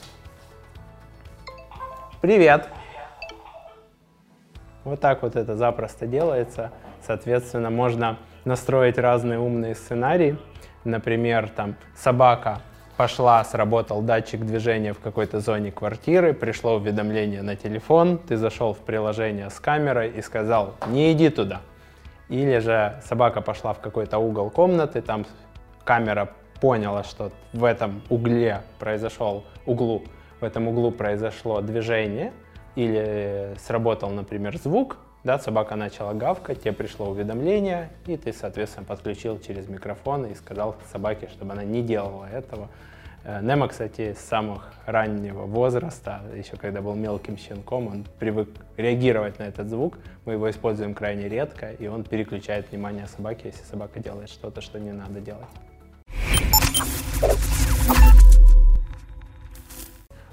Привет! 2.21 2.67
Вот 4.83 4.99
так 4.99 5.23
вот 5.23 5.35
это 5.35 5.55
запросто 5.55 6.05
делается. 6.05 6.71
Соответственно, 7.05 7.69
можно 7.69 8.17
настроить 8.45 8.97
разные 8.97 9.39
умные 9.39 9.75
сценарии. 9.75 10.37
Например, 10.83 11.49
там 11.49 11.75
собака 11.95 12.61
пошла, 12.97 13.43
сработал 13.43 14.01
датчик 14.01 14.41
движения 14.41 14.93
в 14.93 14.99
какой-то 14.99 15.39
зоне 15.39 15.71
квартиры, 15.71 16.33
пришло 16.33 16.75
уведомление 16.75 17.41
на 17.41 17.55
телефон, 17.55 18.17
ты 18.17 18.37
зашел 18.37 18.73
в 18.73 18.79
приложение 18.79 19.49
с 19.49 19.59
камерой 19.59 20.09
и 20.09 20.21
сказал 20.21 20.75
«не 20.87 21.11
иди 21.11 21.29
туда». 21.29 21.61
Или 22.29 22.59
же 22.59 23.01
собака 23.03 23.41
пошла 23.41 23.73
в 23.73 23.79
какой-то 23.79 24.17
угол 24.17 24.49
комнаты, 24.49 25.01
там 25.01 25.25
камера 25.83 26.29
поняла, 26.61 27.03
что 27.03 27.31
в 27.53 27.63
этом 27.63 28.01
угле 28.09 28.61
произошел 28.79 29.43
углу, 29.65 30.03
в 30.39 30.43
этом 30.43 30.67
углу 30.67 30.91
произошло 30.91 31.61
движение, 31.61 32.31
или 32.75 33.53
сработал, 33.59 34.09
например, 34.09 34.57
звук, 34.57 34.97
да, 35.25 35.39
собака 35.39 35.75
начала 35.75 36.13
гавкать, 36.13 36.61
тебе 36.61 36.71
пришло 36.71 37.09
уведомление, 37.09 37.89
и 38.05 38.15
ты, 38.15 38.31
соответственно, 38.31 38.85
подключил 38.85 39.39
через 39.39 39.67
микрофон 39.67 40.27
и 40.27 40.35
сказал 40.35 40.75
собаке, 40.91 41.29
чтобы 41.33 41.53
она 41.53 41.63
не 41.63 41.81
делала 41.81 42.25
этого. 42.25 42.69
Э, 43.23 43.41
Немо, 43.41 43.67
кстати, 43.67 44.13
с 44.13 44.19
самых 44.19 44.71
раннего 44.85 45.47
возраста, 45.47 46.21
еще 46.35 46.57
когда 46.57 46.83
был 46.83 46.93
мелким 46.93 47.37
щенком, 47.37 47.87
он 47.87 48.05
привык 48.19 48.49
реагировать 48.77 49.39
на 49.39 49.43
этот 49.43 49.67
звук. 49.67 49.97
Мы 50.25 50.33
его 50.33 50.47
используем 50.47 50.93
крайне 50.93 51.27
редко, 51.27 51.71
и 51.71 51.87
он 51.87 52.03
переключает 52.03 52.69
внимание 52.69 53.07
собаки, 53.07 53.47
если 53.47 53.63
собака 53.63 53.99
делает 53.99 54.29
что-то, 54.29 54.61
что 54.61 54.79
не 54.79 54.91
надо 54.91 55.21
делать. 55.21 55.49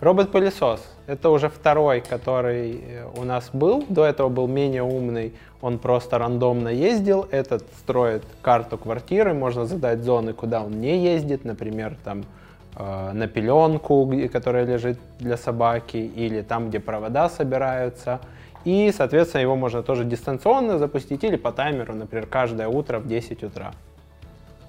Робот-пылесос. 0.02 0.80
Это 1.06 1.30
уже 1.30 1.48
второй, 1.48 2.00
который 2.00 2.72
э, 2.72 3.06
у 3.16 3.22
нас 3.22 3.50
был. 3.52 3.84
До 3.88 4.04
этого 4.04 4.28
был 4.28 4.48
менее 4.48 4.82
умный. 4.82 5.32
Он 5.60 5.78
просто 5.78 6.18
рандомно 6.18 6.70
ездил. 6.70 7.28
Этот 7.30 7.62
строит 7.78 8.24
карту 8.42 8.78
квартиры. 8.78 9.32
Можно 9.32 9.64
задать 9.64 10.02
зоны, 10.02 10.32
куда 10.32 10.64
он 10.64 10.80
не 10.80 10.98
ездит. 10.98 11.44
Например, 11.44 11.96
там 12.02 12.24
э, 12.74 13.12
на 13.12 13.28
пеленку, 13.28 14.12
которая 14.32 14.66
лежит 14.66 14.98
для 15.20 15.36
собаки, 15.36 15.98
или 15.98 16.42
там, 16.42 16.70
где 16.70 16.80
провода 16.80 17.28
собираются. 17.28 18.18
И, 18.64 18.92
соответственно, 18.92 19.42
его 19.42 19.54
можно 19.54 19.84
тоже 19.84 20.04
дистанционно 20.04 20.78
запустить 20.78 21.22
или 21.22 21.36
по 21.36 21.52
таймеру, 21.52 21.94
например, 21.94 22.26
каждое 22.26 22.66
утро 22.66 22.98
в 22.98 23.06
10 23.06 23.44
утра. 23.44 23.70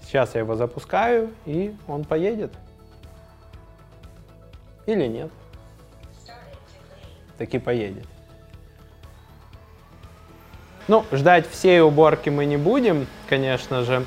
Сейчас 0.03 0.35
я 0.35 0.41
его 0.41 0.55
запускаю, 0.55 1.29
и 1.47 1.73
он 1.87 2.03
поедет. 2.03 2.51
Или 4.85 5.07
нет. 5.07 5.31
Таки 7.37 7.59
поедет. 7.59 8.05
Ну, 10.87 11.05
ждать 11.11 11.49
всей 11.49 11.81
уборки 11.81 12.29
мы 12.29 12.45
не 12.45 12.57
будем, 12.57 13.07
конечно 13.29 13.83
же. 13.83 14.05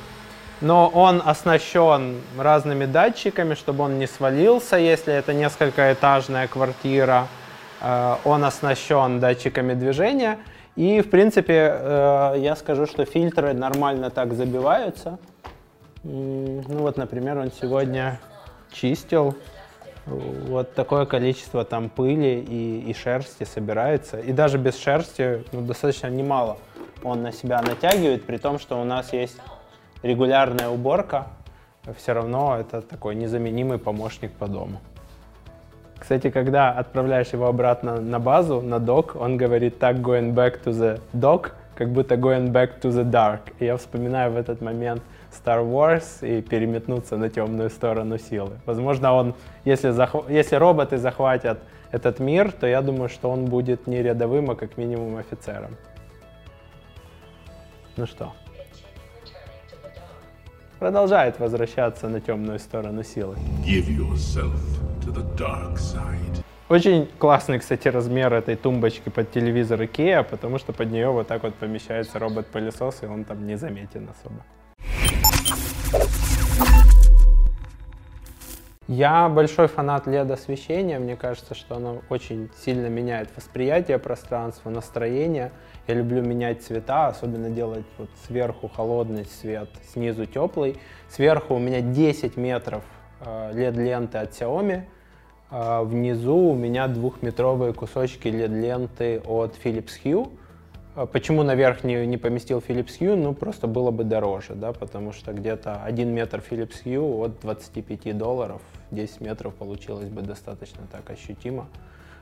Но 0.60 0.88
он 0.88 1.22
оснащен 1.24 2.20
разными 2.38 2.86
датчиками, 2.86 3.54
чтобы 3.54 3.84
он 3.84 3.98
не 3.98 4.06
свалился, 4.06 4.76
если 4.76 5.12
это 5.12 5.34
несколькоэтажная 5.34 6.48
квартира. 6.48 7.28
Э, 7.80 8.16
он 8.24 8.44
оснащен 8.44 9.20
датчиками 9.20 9.74
движения. 9.74 10.38
И, 10.76 11.00
в 11.00 11.10
принципе, 11.10 11.72
э, 11.72 12.34
я 12.38 12.56
скажу, 12.56 12.86
что 12.86 13.04
фильтры 13.04 13.54
нормально 13.54 14.10
так 14.10 14.34
забиваются. 14.34 15.18
Ну 16.02 16.62
вот, 16.68 16.96
например, 16.96 17.38
он 17.38 17.50
сегодня 17.50 18.20
чистил 18.70 19.34
вот 20.06 20.74
такое 20.74 21.04
количество 21.04 21.64
там 21.64 21.88
пыли 21.88 22.40
и, 22.40 22.90
и 22.90 22.94
шерсти 22.94 23.44
собирается. 23.44 24.18
И 24.18 24.32
даже 24.32 24.58
без 24.58 24.78
шерсти 24.78 25.44
ну, 25.52 25.62
достаточно 25.62 26.08
немало 26.08 26.58
он 27.02 27.22
на 27.22 27.32
себя 27.32 27.60
натягивает, 27.62 28.24
при 28.24 28.36
том, 28.36 28.58
что 28.58 28.80
у 28.80 28.84
нас 28.84 29.12
есть 29.12 29.36
регулярная 30.02 30.68
уборка. 30.68 31.26
Все 31.96 32.12
равно 32.12 32.56
это 32.58 32.80
такой 32.80 33.14
незаменимый 33.14 33.78
помощник 33.78 34.32
по 34.32 34.48
дому. 34.48 34.80
Кстати, 35.98 36.30
когда 36.30 36.70
отправляешь 36.70 37.28
его 37.28 37.46
обратно 37.46 38.00
на 38.00 38.18
базу, 38.18 38.60
на 38.60 38.78
док, 38.80 39.16
он 39.16 39.36
говорит 39.36 39.78
так 39.78 39.96
going 39.96 40.34
back 40.34 40.62
to 40.64 40.72
the 40.72 41.00
dock, 41.12 41.52
как 41.74 41.90
будто 41.90 42.16
going 42.16 42.50
back 42.50 42.80
to 42.80 42.90
the 42.90 43.04
dark. 43.04 43.40
И 43.60 43.64
я 43.64 43.76
вспоминаю 43.76 44.32
в 44.32 44.36
этот 44.36 44.60
момент– 44.60 45.02
Star 45.44 45.64
Wars 45.64 46.26
и 46.26 46.42
переметнуться 46.42 47.16
на 47.16 47.28
темную 47.28 47.70
сторону 47.70 48.18
силы. 48.18 48.58
Возможно, 48.66 49.14
он, 49.14 49.34
если, 49.64 49.90
захв... 49.90 50.28
если 50.28 50.56
роботы 50.56 50.98
захватят 50.98 51.58
этот 51.92 52.20
мир, 52.20 52.52
то 52.52 52.66
я 52.66 52.82
думаю, 52.82 53.08
что 53.08 53.30
он 53.30 53.44
будет 53.44 53.86
не 53.86 54.02
рядовым, 54.02 54.50
а 54.50 54.54
как 54.54 54.76
минимум 54.76 55.16
офицером. 55.16 55.76
Ну 57.96 58.06
что? 58.06 58.32
Продолжает 60.78 61.40
возвращаться 61.40 62.08
на 62.08 62.20
темную 62.20 62.58
сторону 62.58 63.02
силы. 63.02 63.36
Очень 66.68 67.08
классный, 67.18 67.60
кстати, 67.60 67.86
размер 67.86 68.34
этой 68.34 68.56
тумбочки 68.56 69.08
под 69.08 69.30
телевизор 69.30 69.80
IKEA, 69.80 70.24
потому 70.24 70.58
что 70.58 70.72
под 70.72 70.90
нее 70.90 71.10
вот 71.10 71.28
так 71.28 71.44
вот 71.44 71.54
помещается 71.54 72.18
робот-пылесос, 72.18 73.04
и 73.04 73.06
он 73.06 73.24
там 73.24 73.46
не 73.46 73.56
заметен 73.56 74.08
особо. 74.10 74.44
Я 78.88 79.28
большой 79.28 79.66
фанат 79.66 80.06
LED-освещения. 80.06 81.00
Мне 81.00 81.16
кажется, 81.16 81.56
что 81.56 81.76
оно 81.76 82.02
очень 82.08 82.50
сильно 82.64 82.86
меняет 82.86 83.30
восприятие 83.34 83.98
пространства, 83.98 84.70
настроение. 84.70 85.50
Я 85.88 85.94
люблю 85.94 86.22
менять 86.22 86.62
цвета, 86.62 87.08
особенно 87.08 87.50
делать 87.50 87.84
вот 87.98 88.08
сверху 88.26 88.68
холодный 88.68 89.24
цвет, 89.24 89.70
снизу 89.92 90.26
теплый. 90.26 90.76
Сверху 91.08 91.54
у 91.56 91.58
меня 91.58 91.80
10 91.80 92.36
метров 92.36 92.84
LED-ленты 93.20 94.18
э, 94.18 94.20
от 94.20 94.30
Xiaomi. 94.30 94.82
А 95.50 95.82
внизу 95.82 96.36
у 96.36 96.54
меня 96.54 96.86
двухметровые 96.86 97.72
кусочки 97.72 98.28
LED-ленты 98.28 99.20
от 99.26 99.56
Philips 99.64 99.94
Hue. 100.04 100.30
А 100.96 101.04
почему 101.04 101.42
наверх 101.42 101.84
не, 101.84 102.06
не 102.06 102.16
поместил 102.16 102.64
Philips 102.66 102.98
Hue? 102.98 103.16
Ну, 103.16 103.34
просто 103.34 103.66
было 103.66 103.90
бы 103.90 104.02
дороже, 104.02 104.54
да, 104.54 104.72
потому 104.72 105.12
что 105.12 105.34
где-то 105.34 105.82
1 105.84 106.08
метр 106.08 106.42
Philips 106.50 106.82
Hue 106.86 107.26
от 107.26 107.38
25 107.42 108.16
долларов, 108.16 108.62
10 108.92 109.20
метров 109.20 109.52
получилось 109.54 110.08
бы 110.08 110.22
достаточно 110.22 110.84
так 110.90 111.10
ощутимо. 111.10 111.66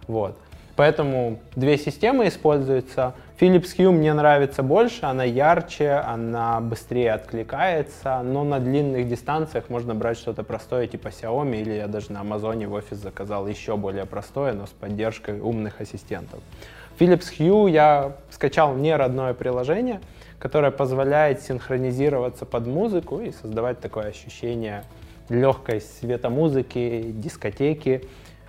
Вот. 0.08 0.36
Поэтому 0.74 1.38
две 1.54 1.78
системы 1.78 2.26
используются. 2.26 3.14
Philips 3.38 3.76
Hue 3.78 3.92
мне 3.92 4.12
нравится 4.12 4.64
больше, 4.64 5.06
она 5.06 5.22
ярче, 5.22 5.92
она 5.92 6.60
быстрее 6.60 7.12
откликается, 7.12 8.22
но 8.24 8.42
на 8.42 8.58
длинных 8.58 9.06
дистанциях 9.08 9.70
можно 9.70 9.94
брать 9.94 10.18
что-то 10.18 10.42
простое 10.42 10.88
типа 10.88 11.08
Xiaomi, 11.08 11.60
или 11.60 11.74
я 11.74 11.86
даже 11.86 12.10
на 12.10 12.22
Амазоне 12.22 12.66
в 12.66 12.72
офис 12.72 12.98
заказал 12.98 13.46
еще 13.46 13.76
более 13.76 14.04
простое, 14.04 14.52
но 14.52 14.66
с 14.66 14.70
поддержкой 14.70 15.38
умных 15.38 15.80
ассистентов. 15.80 16.40
Philips 16.98 17.26
Hue 17.38 17.70
я 17.70 18.16
скачал 18.30 18.74
не 18.74 18.94
родное 18.96 19.34
приложение, 19.34 20.00
которое 20.38 20.70
позволяет 20.70 21.42
синхронизироваться 21.42 22.44
под 22.44 22.66
музыку 22.66 23.20
и 23.20 23.32
создавать 23.32 23.80
такое 23.80 24.06
ощущение 24.06 24.84
легкой 25.28 25.80
светомузыки, 25.80 27.10
дискотеки. 27.12 28.02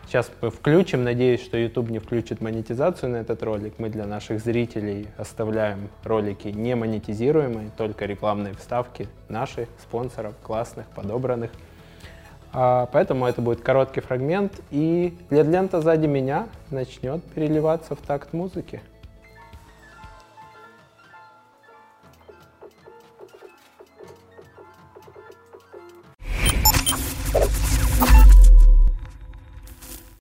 Сейчас 0.06 0.30
мы 0.42 0.52
включим, 0.52 1.04
надеюсь, 1.04 1.42
что 1.42 1.58
YouTube 1.58 1.90
не 1.90 1.98
включит 1.98 2.40
монетизацию 2.40 3.10
на 3.12 3.16
этот 3.18 3.42
ролик. 3.42 3.80
Мы 3.80 3.90
для 3.90 4.06
наших 4.06 4.40
зрителей 4.40 5.08
оставляем 5.18 5.90
ролики 6.04 6.50
не 6.50 6.76
монетизируемые, 6.76 7.72
только 7.76 8.06
рекламные 8.06 8.54
вставки 8.54 9.08
наших 9.30 9.68
спонсоров, 9.82 10.36
классных, 10.44 10.86
подобранных. 10.88 11.50
А, 12.58 12.86
поэтому 12.86 13.26
это 13.26 13.42
будет 13.42 13.60
короткий 13.60 14.00
фрагмент, 14.00 14.62
и 14.72 15.14
LED-лента 15.30 15.82
сзади 15.82 16.08
меня 16.08 16.48
начнет 16.72 17.22
переливаться 17.22 17.96
в 17.96 18.00
такт 18.00 18.32
музыки. 18.32 18.82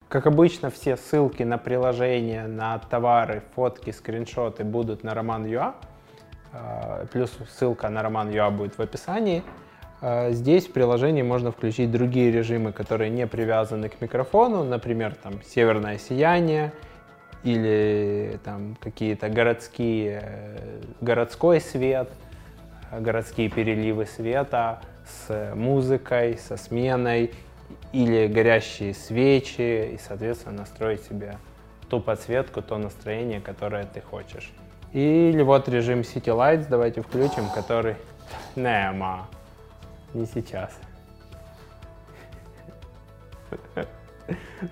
Как 0.09 0.27
обычно, 0.27 0.71
все 0.71 0.97
ссылки 0.97 1.45
на 1.45 1.57
приложения, 1.57 2.49
на 2.49 2.81
товары, 2.81 3.45
фотки, 3.55 3.91
скриншоты 3.91 4.65
будут 4.65 5.05
на 5.05 5.15
Роман.ua. 5.15 5.75
э, 6.53 7.07
плюс 7.13 7.31
ссылка 7.49 7.89
на 7.91 8.03
роман 8.03 8.31
Юа 8.31 8.51
будет 8.51 8.77
в 8.77 8.81
описании. 8.81 9.45
Э, 10.07 10.33
здесь 10.33 10.67
в 10.67 10.73
приложении 10.73 11.23
можно 11.23 11.51
включить 11.51 11.91
другие 11.91 12.31
режимы, 12.31 12.73
которые 12.73 13.09
не 13.09 13.27
привязаны 13.27 13.89
к 13.89 14.03
микрофону, 14.03 14.63
например, 14.63 15.15
там 15.15 15.43
северное 15.43 15.97
сияние 15.97 16.75
или 17.43 18.39
там 18.45 18.77
какие-то 18.81 19.31
городские, 19.31 20.21
э, 20.23 20.81
городской 21.01 21.59
свет, 21.59 22.11
городские 22.93 23.49
переливы 23.49 24.05
света 24.05 24.83
с 25.07 25.55
музыкой, 25.55 26.37
со 26.37 26.59
сменой 26.59 27.33
или 27.93 28.27
горящие 28.27 28.93
свечи 28.93 29.95
и, 29.95 29.99
соответственно, 30.07 30.59
настроить 30.59 31.03
себе 31.05 31.39
ту 31.89 31.99
подсветку, 31.99 32.61
то 32.61 32.77
настроение, 32.77 33.41
которое 33.41 33.85
ты 33.85 34.03
хочешь. 34.03 34.53
Или 34.93 35.41
вот 35.41 35.67
режим 35.71 36.01
City 36.01 36.27
Lights, 36.27 36.67
давайте 36.69 37.01
включим, 37.01 37.49
который... 37.55 37.97
Нема. 38.55 39.27
Не 40.15 40.27
сейчас. 40.27 40.71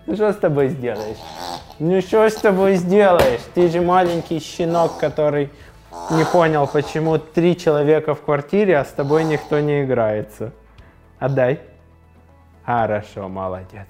Ну 0.07 0.15
что 0.15 0.33
с 0.33 0.37
тобой 0.37 0.69
сделаешь? 0.69 1.19
Ну 1.79 2.01
что 2.01 2.29
с 2.29 2.35
тобой 2.37 2.77
сделаешь? 2.77 3.41
Ты 3.55 3.69
же 3.69 3.83
маленький 3.83 4.41
щенок, 4.41 4.99
который 4.99 5.51
не 6.11 6.25
понял, 6.25 6.67
почему 6.67 7.19
три 7.19 7.57
человека 7.57 8.15
в 8.15 8.23
квартире, 8.23 8.79
а 8.79 8.85
с 8.85 8.89
тобой 8.89 9.25
никто 9.25 9.61
не 9.61 9.85
играется. 9.85 10.53
Отдай. 11.19 11.61
Хорошо, 12.65 13.29
молодец. 13.29 13.89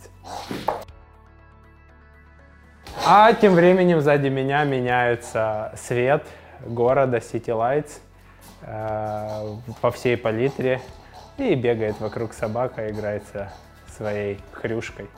А 3.06 3.32
тем 3.34 3.54
временем 3.54 4.00
сзади 4.00 4.28
меня 4.28 4.64
меняется 4.64 5.72
свет 5.76 6.24
города 6.64 7.18
City 7.18 7.46
Lights 7.48 8.00
э, 8.62 9.56
по 9.80 9.90
всей 9.90 10.16
палитре. 10.16 10.80
И 11.42 11.56
бегает 11.56 11.98
вокруг 11.98 12.34
собака, 12.34 12.88
играется 12.88 13.52
своей 13.88 14.38
хрюшкой. 14.52 15.08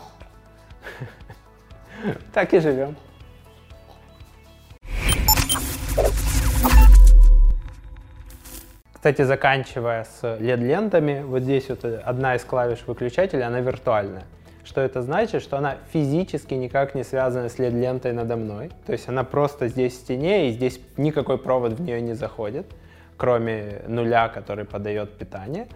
Так 2.32 2.52
и 2.54 2.60
живем. 2.60 2.96
Кстати, 8.92 9.22
заканчивая 9.22 10.04
с 10.04 10.22
LED-лентами, 10.22 11.22
вот 11.24 11.42
здесь 11.42 11.68
вот 11.68 11.84
одна 11.84 12.36
из 12.36 12.44
клавиш 12.44 12.84
выключателя, 12.86 13.46
она 13.46 13.60
виртуальная. 13.60 14.24
Что 14.64 14.80
это 14.80 15.02
значит? 15.02 15.42
Что 15.42 15.58
она 15.58 15.76
физически 15.92 16.54
никак 16.54 16.94
не 16.94 17.04
связана 17.04 17.50
с 17.50 17.58
LED-лентой 17.58 18.12
надо 18.12 18.36
мной. 18.36 18.70
То 18.86 18.92
есть 18.92 19.08
она 19.10 19.24
просто 19.24 19.68
здесь 19.68 19.92
в 19.92 19.96
стене, 19.96 20.48
и 20.48 20.52
здесь 20.52 20.80
никакой 20.96 21.36
провод 21.36 21.74
в 21.74 21.82
нее 21.82 22.00
не 22.00 22.14
заходит, 22.14 22.66
кроме 23.18 23.82
нуля, 23.86 24.28
который 24.28 24.64
подает 24.64 25.18
питание. 25.18 25.66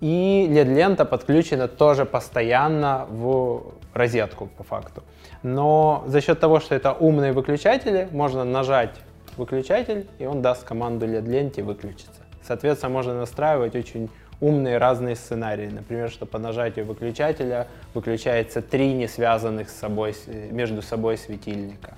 И 0.00 0.46
LED-лента 0.50 1.04
подключена 1.04 1.68
тоже 1.68 2.04
постоянно 2.04 3.06
в 3.08 3.72
розетку, 3.94 4.46
по 4.46 4.62
факту. 4.62 5.02
Но 5.42 6.04
за 6.06 6.20
счет 6.20 6.40
того, 6.40 6.60
что 6.60 6.74
это 6.74 6.92
умные 6.92 7.32
выключатели, 7.32 8.08
можно 8.12 8.44
нажать 8.44 8.94
выключатель, 9.36 10.06
и 10.18 10.26
он 10.26 10.42
даст 10.42 10.64
команду 10.64 11.06
LED-ленте 11.06 11.62
выключиться. 11.62 12.20
Соответственно, 12.42 12.92
можно 12.92 13.14
настраивать 13.14 13.74
очень 13.74 14.10
умные 14.40 14.78
разные 14.78 15.16
сценарии. 15.16 15.68
Например, 15.68 16.10
что 16.10 16.26
по 16.26 16.38
нажатию 16.38 16.84
выключателя 16.84 17.66
выключается 17.94 18.60
три 18.60 18.92
не 18.92 19.08
связанных 19.08 19.70
с 19.70 19.76
собой, 19.76 20.14
между 20.50 20.82
собой 20.82 21.16
светильника. 21.16 21.94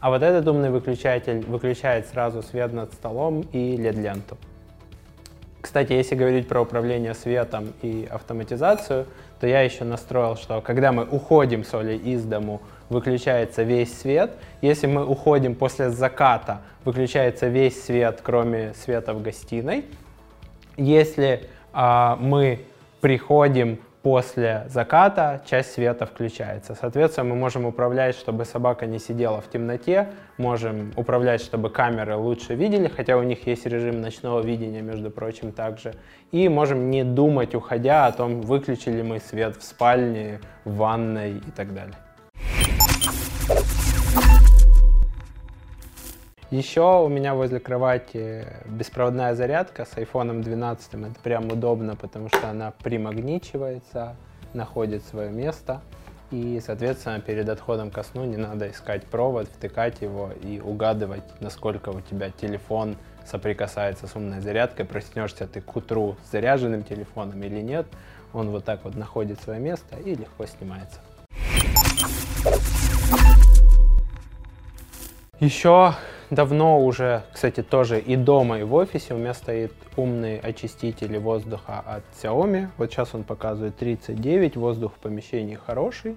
А 0.00 0.10
вот 0.10 0.22
этот 0.22 0.46
умный 0.46 0.70
выключатель 0.70 1.44
выключает 1.46 2.06
сразу 2.06 2.42
свет 2.42 2.72
над 2.72 2.92
столом 2.92 3.42
и 3.52 3.76
LED-ленту. 3.76 4.36
Кстати, 5.60 5.92
если 5.94 6.14
говорить 6.14 6.46
про 6.46 6.60
управление 6.60 7.14
светом 7.14 7.72
и 7.82 8.06
автоматизацию, 8.10 9.06
то 9.40 9.46
я 9.46 9.62
еще 9.62 9.84
настроил, 9.84 10.36
что 10.36 10.60
когда 10.60 10.92
мы 10.92 11.04
уходим 11.04 11.64
с 11.64 11.74
Олей 11.74 11.98
из 11.98 12.24
дому, 12.24 12.62
выключается 12.88 13.62
весь 13.62 13.98
свет. 13.98 14.32
Если 14.62 14.86
мы 14.86 15.04
уходим 15.04 15.54
после 15.54 15.90
заката, 15.90 16.60
выключается 16.84 17.48
весь 17.48 17.82
свет, 17.82 18.20
кроме 18.22 18.74
света 18.74 19.12
в 19.12 19.22
гостиной. 19.22 19.86
Если 20.76 21.48
а, 21.72 22.16
мы 22.20 22.60
приходим 23.00 23.80
после 24.06 24.66
заката, 24.68 25.42
часть 25.50 25.72
света 25.72 26.06
включается. 26.06 26.76
Соответственно, 26.80 27.30
мы 27.30 27.34
можем 27.34 27.66
управлять, 27.66 28.14
чтобы 28.14 28.44
собака 28.44 28.86
не 28.86 29.00
сидела 29.00 29.40
в 29.40 29.50
темноте, 29.50 30.06
можем 30.38 30.92
управлять, 30.94 31.40
чтобы 31.40 31.70
камеры 31.70 32.14
лучше 32.14 32.54
видели, 32.54 32.86
хотя 32.86 33.16
у 33.16 33.24
них 33.24 33.48
есть 33.48 33.66
режим 33.66 34.00
ночного 34.00 34.42
видения, 34.42 34.80
между 34.80 35.10
прочим, 35.10 35.50
также. 35.50 35.92
И 36.30 36.48
можем 36.48 36.88
не 36.88 37.02
думать, 37.02 37.56
уходя, 37.56 38.06
о 38.06 38.12
том, 38.12 38.42
выключили 38.42 39.02
мы 39.02 39.18
свет 39.18 39.56
в 39.56 39.64
спальне, 39.64 40.38
в 40.64 40.76
ванной 40.76 41.38
и 41.38 41.50
так 41.56 41.74
далее. 41.74 41.96
Еще 46.52 46.80
у 46.80 47.08
меня 47.08 47.34
возле 47.34 47.58
кровати 47.58 48.46
беспроводная 48.66 49.34
зарядка 49.34 49.84
с 49.84 49.94
iPhone 49.94 50.44
12. 50.44 50.94
Это 50.94 51.20
прям 51.20 51.50
удобно, 51.50 51.96
потому 51.96 52.28
что 52.28 52.48
она 52.48 52.70
примагничивается, 52.70 54.14
находит 54.54 55.02
свое 55.04 55.30
место. 55.30 55.82
И, 56.30 56.62
соответственно, 56.64 57.18
перед 57.18 57.48
отходом 57.48 57.90
ко 57.90 58.04
сну 58.04 58.24
не 58.24 58.36
надо 58.36 58.70
искать 58.70 59.04
провод, 59.06 59.48
втыкать 59.48 60.00
его 60.02 60.30
и 60.40 60.60
угадывать, 60.60 61.24
насколько 61.40 61.88
у 61.88 62.00
тебя 62.00 62.30
телефон 62.30 62.96
соприкасается 63.24 64.06
с 64.06 64.14
умной 64.14 64.40
зарядкой. 64.40 64.84
Проснешься 64.84 65.48
ты 65.48 65.60
к 65.60 65.74
утру 65.74 66.14
с 66.24 66.30
заряженным 66.30 66.84
телефоном 66.84 67.42
или 67.42 67.60
нет. 67.60 67.88
Он 68.32 68.50
вот 68.50 68.64
так 68.64 68.84
вот 68.84 68.94
находит 68.94 69.40
свое 69.40 69.58
место 69.58 69.96
и 69.96 70.14
легко 70.14 70.46
снимается. 70.46 71.00
Еще 75.40 75.92
давно 76.30 76.84
уже, 76.84 77.22
кстати, 77.32 77.62
тоже 77.62 78.00
и 78.00 78.16
дома, 78.16 78.60
и 78.60 78.62
в 78.62 78.74
офисе 78.74 79.14
у 79.14 79.18
меня 79.18 79.34
стоит 79.34 79.72
умный 79.96 80.38
очиститель 80.38 81.18
воздуха 81.18 81.80
от 81.80 82.04
Xiaomi. 82.22 82.68
Вот 82.76 82.90
сейчас 82.90 83.14
он 83.14 83.24
показывает 83.24 83.76
39, 83.76 84.56
воздух 84.56 84.92
в 84.94 84.98
помещении 84.98 85.54
хороший. 85.54 86.16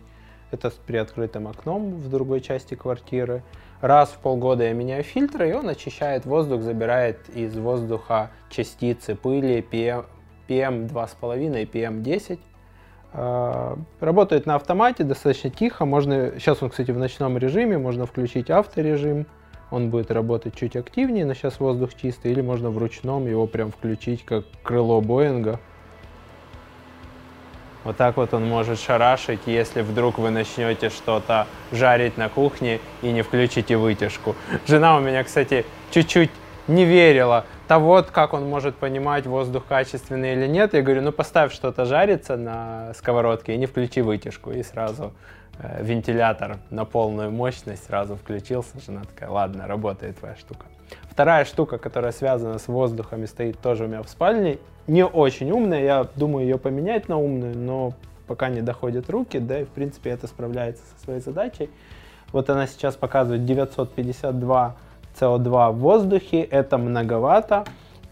Это 0.51 0.71
с 0.71 0.73
приоткрытым 0.73 1.47
окном 1.47 1.95
в 1.95 2.09
другой 2.09 2.41
части 2.41 2.73
квартиры. 2.73 3.43
Раз 3.81 4.09
в 4.09 4.17
полгода 4.17 4.63
я 4.63 4.73
меняю 4.73 5.03
фильтры, 5.03 5.51
и 5.51 5.53
он 5.53 5.69
очищает 5.69 6.25
воздух, 6.25 6.61
забирает 6.61 7.29
из 7.29 7.55
воздуха 7.55 8.31
частицы 8.49 9.15
пыли 9.15 9.65
PM, 9.71 10.05
PM2,5 10.47 11.61
и 11.61 11.65
PM10. 11.65 12.39
А, 13.13 13.77
работает 13.99 14.45
на 14.45 14.55
автомате, 14.55 15.03
достаточно 15.03 15.49
тихо. 15.49 15.85
Можно, 15.85 16.33
сейчас 16.39 16.61
он, 16.61 16.71
кстати, 16.71 16.91
в 16.91 16.97
ночном 16.97 17.37
режиме, 17.37 17.77
можно 17.77 18.05
включить 18.05 18.49
авторежим 18.49 19.27
он 19.71 19.89
будет 19.89 20.11
работать 20.11 20.55
чуть 20.55 20.75
активнее, 20.75 21.25
но 21.25 21.33
сейчас 21.33 21.59
воздух 21.59 21.91
чистый, 21.93 22.31
или 22.31 22.41
можно 22.41 22.69
в 22.69 22.77
ручном 22.77 23.27
его 23.27 23.47
прям 23.47 23.71
включить, 23.71 24.25
как 24.25 24.45
крыло 24.63 25.01
Боинга. 25.01 25.59
Вот 27.83 27.95
так 27.95 28.17
вот 28.17 28.33
он 28.33 28.45
может 28.45 28.79
шарашить, 28.79 29.41
если 29.45 29.81
вдруг 29.81 30.17
вы 30.17 30.31
начнете 30.31 30.89
что-то 30.89 31.47
жарить 31.71 32.17
на 32.17 32.27
кухне 32.27 32.79
и 33.01 33.11
не 33.11 33.21
включите 33.21 33.77
вытяжку. 33.77 34.35
Жена 34.67 34.97
у 34.97 34.99
меня, 34.99 35.23
кстати, 35.23 35.65
чуть-чуть 35.91 36.31
не 36.67 36.85
верила. 36.85 37.45
То 37.67 37.79
вот 37.79 38.11
как 38.11 38.33
он 38.33 38.49
может 38.49 38.75
понимать, 38.75 39.25
воздух 39.25 39.65
качественный 39.67 40.33
или 40.33 40.47
нет. 40.47 40.73
Я 40.73 40.81
говорю, 40.81 41.01
ну 41.01 41.11
поставь 41.11 41.53
что-то 41.53 41.85
жариться 41.85 42.35
на 42.35 42.93
сковородке 42.95 43.55
и 43.55 43.57
не 43.57 43.65
включи 43.65 44.01
вытяжку. 44.01 44.51
И 44.51 44.61
сразу 44.61 45.13
вентилятор 45.79 46.57
на 46.69 46.85
полную 46.85 47.31
мощность 47.31 47.85
сразу 47.85 48.15
включился. 48.15 48.79
Жена 48.85 49.01
такая, 49.03 49.29
ладно, 49.29 49.67
работает 49.67 50.17
твоя 50.17 50.35
штука. 50.35 50.65
Вторая 51.09 51.45
штука, 51.45 51.77
которая 51.77 52.11
связана 52.11 52.57
с 52.57 52.67
воздухом 52.67 53.23
и 53.23 53.27
стоит 53.27 53.59
тоже 53.59 53.85
у 53.85 53.87
меня 53.87 54.01
в 54.01 54.09
спальне, 54.09 54.57
не 54.87 55.05
очень 55.05 55.51
умная, 55.51 55.83
я 55.83 56.07
думаю 56.15 56.45
ее 56.45 56.57
поменять 56.57 57.09
на 57.09 57.17
умную, 57.17 57.55
но 57.55 57.93
пока 58.25 58.49
не 58.49 58.61
доходят 58.61 59.09
руки, 59.09 59.37
да 59.37 59.61
и 59.61 59.65
в 59.65 59.69
принципе 59.69 60.11
это 60.11 60.27
справляется 60.27 60.83
со 60.95 61.03
своей 61.03 61.19
задачей. 61.19 61.69
Вот 62.31 62.49
она 62.49 62.67
сейчас 62.67 62.95
показывает 62.95 63.45
952 63.45 64.75
CO2 65.19 65.71
в 65.71 65.77
воздухе, 65.77 66.41
это 66.41 66.77
многовато. 66.77 67.65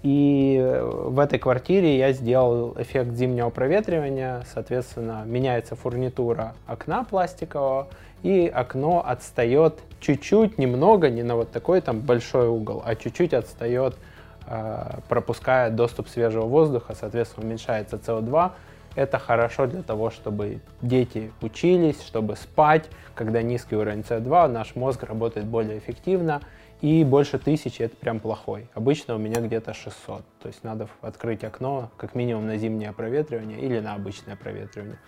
И 0.03 0.57
э, 0.61 0.83
в 0.83 1.19
этой 1.19 1.39
квартире 1.39 1.97
я 1.97 2.11
сделал 2.13 2.75
эффект 2.77 3.13
зимнего 3.13 3.49
проветривания, 3.49 4.43
соответственно, 4.53 5.23
меняется 5.25 5.75
фурнитура 5.75 6.53
окна 6.67 7.03
пластикового, 7.03 7.87
и 8.23 8.51
окно 8.53 9.03
отстает 9.05 9.79
чуть-чуть, 9.99 10.57
немного, 10.57 11.09
не 11.09 11.23
на 11.23 11.35
вот 11.35 11.51
такой 11.51 11.81
там 11.81 11.99
большой 11.99 12.47
угол, 12.47 12.81
а 12.85 12.95
чуть-чуть 12.95 13.33
отстает, 13.33 13.95
э, 14.47 14.99
пропуская 15.09 15.69
доступ 15.71 16.09
свежего 16.09 16.45
воздуха, 16.45 16.95
соответственно, 16.99 17.47
уменьшается 17.47 17.97
СО2, 17.97 18.51
Это 18.95 19.19
хорошо 19.19 19.67
для 19.67 19.83
того, 19.83 20.09
чтобы 20.09 20.59
дети 20.81 21.31
учились, 21.41 22.01
чтобы 22.01 22.35
спать. 22.35 22.85
Когда 23.13 23.43
низкий 23.43 23.75
уровень 23.75 24.01
СО2, 24.01 24.47
наш 24.47 24.75
мозг 24.75 25.03
работает 25.03 25.45
более 25.45 25.77
эффективно. 25.77 26.41
И 26.81 27.03
больше 27.03 27.39
тысячи 27.39 27.81
это 27.81 27.95
прям 27.95 28.19
плохой. 28.19 28.67
Обычно 28.75 29.15
у 29.15 29.17
меня 29.17 29.41
где-то 29.41 29.73
600. 29.73 30.21
То 30.41 30.47
есть 30.47 30.63
надо 30.63 30.87
открыть 31.01 31.43
окно 31.43 31.89
как 31.97 32.13
минимум 32.13 32.45
на 32.45 32.57
зимнее 32.57 32.93
проветривание 32.93 33.59
или 33.59 33.79
на 33.79 33.95
обычное 33.95 34.35
проветривание. 34.35 34.99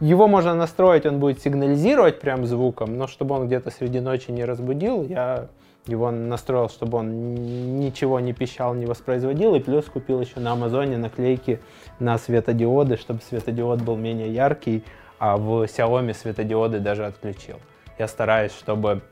Его 0.00 0.26
можно 0.26 0.54
настроить, 0.54 1.06
он 1.06 1.20
будет 1.20 1.40
сигнализировать 1.40 2.18
прям 2.18 2.44
звуком, 2.44 2.96
но 2.98 3.06
чтобы 3.06 3.36
он 3.36 3.46
где-то 3.46 3.70
среди 3.70 4.00
ночи 4.00 4.32
не 4.32 4.44
разбудил, 4.44 5.04
я 5.04 5.46
его 5.86 6.10
настроил, 6.10 6.68
чтобы 6.68 6.98
он 6.98 7.78
ничего 7.78 8.18
не 8.18 8.32
пищал, 8.32 8.74
не 8.74 8.86
воспроизводил. 8.86 9.54
И 9.54 9.60
плюс 9.60 9.84
купил 9.86 10.20
еще 10.20 10.40
на 10.40 10.52
Амазоне 10.52 10.96
наклейки 10.96 11.60
на 12.00 12.18
светодиоды, 12.18 12.96
чтобы 12.96 13.20
светодиод 13.20 13.82
был 13.82 13.96
менее 13.96 14.32
яркий, 14.32 14.84
а 15.18 15.36
в 15.36 15.64
Xiaomi 15.64 16.14
светодиоды 16.14 16.80
даже 16.80 17.06
отключил. 17.06 17.58
Я 17.98 18.08
стараюсь, 18.08 18.52
чтобы 18.52 19.02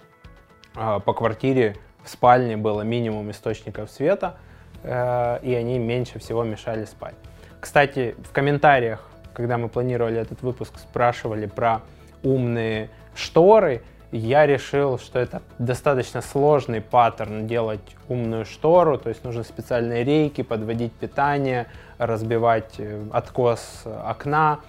э, 0.77 1.01
по 1.05 1.13
квартире 1.13 1.77
спальне 2.11 2.57
было 2.57 2.83
минимум 2.83 3.31
источников 3.31 3.91
света, 3.91 4.37
э, 4.83 5.39
и 5.43 5.55
они 5.55 5.79
меньше 5.79 6.19
всего 6.19 6.45
мешали 6.45 6.85
спать. 6.85 7.15
Кстати, 7.61 8.15
в 8.23 8.33
комментариях, 8.33 9.09
когда 9.33 9.59
мы 9.59 9.69
планировали 9.69 10.21
этот 10.21 10.43
выпуск, 10.43 10.79
спрашивали 10.79 11.47
про 11.47 11.83
умные 12.23 12.91
шторы 13.15 13.83
я 14.13 14.45
решил, 14.47 14.99
что 14.99 15.21
это 15.21 15.43
достаточно 15.59 16.21
сложный 16.21 16.81
паттерн 16.81 17.47
делать 17.47 17.81
умную 18.09 18.45
штору, 18.45 18.99
то 18.99 19.09
есть 19.09 19.23
нужны 19.23 19.45
специальные 19.45 20.03
рейки, 20.05 20.43
подводить 20.43 20.93
питание, 20.93 21.67
разбивать 21.99 22.75
э, 22.79 23.05
откос 23.13 23.85
окна. 23.85 24.61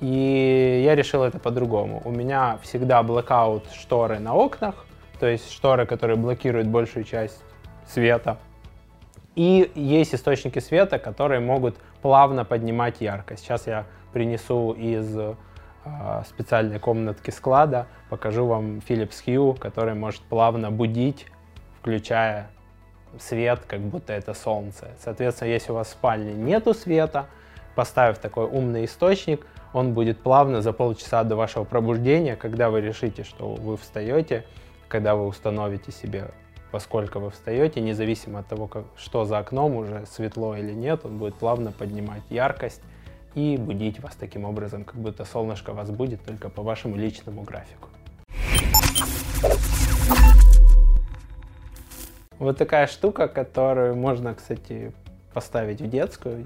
И 0.00 0.82
я 0.84 0.94
решил 0.94 1.22
это 1.22 1.38
по-другому. 1.38 2.02
У 2.04 2.10
меня 2.10 2.58
всегда 2.62 3.02
блокаут 3.02 3.64
шторы 3.72 4.18
на 4.18 4.34
окнах, 4.34 4.86
то 5.20 5.26
есть 5.26 5.52
шторы, 5.52 5.86
которые 5.86 6.16
блокируют 6.16 6.66
большую 6.66 7.04
часть 7.04 7.42
света. 7.86 8.38
И 9.36 9.70
есть 9.74 10.14
источники 10.14 10.58
света, 10.58 10.98
которые 10.98 11.40
могут 11.40 11.76
плавно 12.02 12.44
поднимать 12.44 13.00
яркость. 13.00 13.44
Сейчас 13.44 13.66
я 13.66 13.86
принесу 14.12 14.72
из 14.72 15.16
а, 15.84 16.24
специальной 16.26 16.78
комнатки 16.78 17.30
склада. 17.30 17.86
Покажу 18.08 18.46
вам 18.46 18.78
Philips 18.78 19.22
Hue, 19.26 19.58
который 19.58 19.94
может 19.94 20.22
плавно 20.22 20.70
будить, 20.70 21.26
включая 21.80 22.50
свет, 23.18 23.60
как 23.66 23.80
будто 23.80 24.12
это 24.12 24.34
солнце. 24.34 24.88
Соответственно, 24.98 25.48
если 25.48 25.72
у 25.72 25.74
вас 25.74 25.88
в 25.88 25.90
спальне 25.92 26.32
нету 26.32 26.74
света, 26.74 27.26
поставив 27.74 28.18
такой 28.18 28.46
умный 28.46 28.86
источник, 28.86 29.46
он 29.72 29.92
будет 29.92 30.18
плавно 30.18 30.62
за 30.62 30.72
полчаса 30.72 31.22
до 31.24 31.36
вашего 31.36 31.64
пробуждения, 31.64 32.36
когда 32.36 32.70
вы 32.70 32.80
решите, 32.80 33.22
что 33.22 33.54
вы 33.54 33.76
встаете, 33.76 34.44
когда 34.90 35.14
вы 35.14 35.26
установите 35.26 35.92
себе, 35.92 36.32
поскольку 36.72 37.20
вы 37.20 37.30
встаете, 37.30 37.80
независимо 37.80 38.40
от 38.40 38.48
того, 38.48 38.66
как, 38.66 38.84
что 38.96 39.24
за 39.24 39.38
окном, 39.38 39.76
уже 39.76 40.04
светло 40.06 40.56
или 40.56 40.72
нет, 40.72 41.04
он 41.04 41.16
будет 41.16 41.36
плавно 41.36 41.70
поднимать 41.70 42.24
яркость 42.28 42.82
и 43.36 43.56
будить 43.56 44.00
вас 44.00 44.16
таким 44.16 44.44
образом, 44.44 44.84
как 44.84 44.96
будто 44.96 45.24
солнышко 45.24 45.72
вас 45.72 45.90
будет 45.90 46.24
только 46.24 46.48
по 46.48 46.62
вашему 46.62 46.96
личному 46.96 47.42
графику. 47.42 47.88
Вот 52.40 52.58
такая 52.58 52.88
штука, 52.88 53.28
которую 53.28 53.94
можно, 53.94 54.34
кстати, 54.34 54.92
поставить 55.32 55.80
в 55.80 55.88
детскую. 55.88 56.44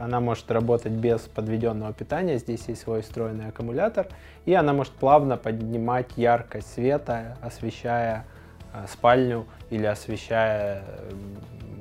Она 0.00 0.20
может 0.20 0.50
работать 0.50 0.92
без 0.92 1.20
подведенного 1.20 1.92
питания. 1.92 2.38
Здесь 2.38 2.64
есть 2.68 2.82
свой 2.82 3.02
встроенный 3.02 3.48
аккумулятор. 3.48 4.08
И 4.44 4.54
она 4.54 4.72
может 4.72 4.92
плавно 4.92 5.36
поднимать 5.36 6.08
яркость 6.16 6.72
света, 6.74 7.36
освещая 7.40 8.24
э, 8.72 8.86
спальню 8.90 9.46
или 9.70 9.86
освещая, 9.86 10.82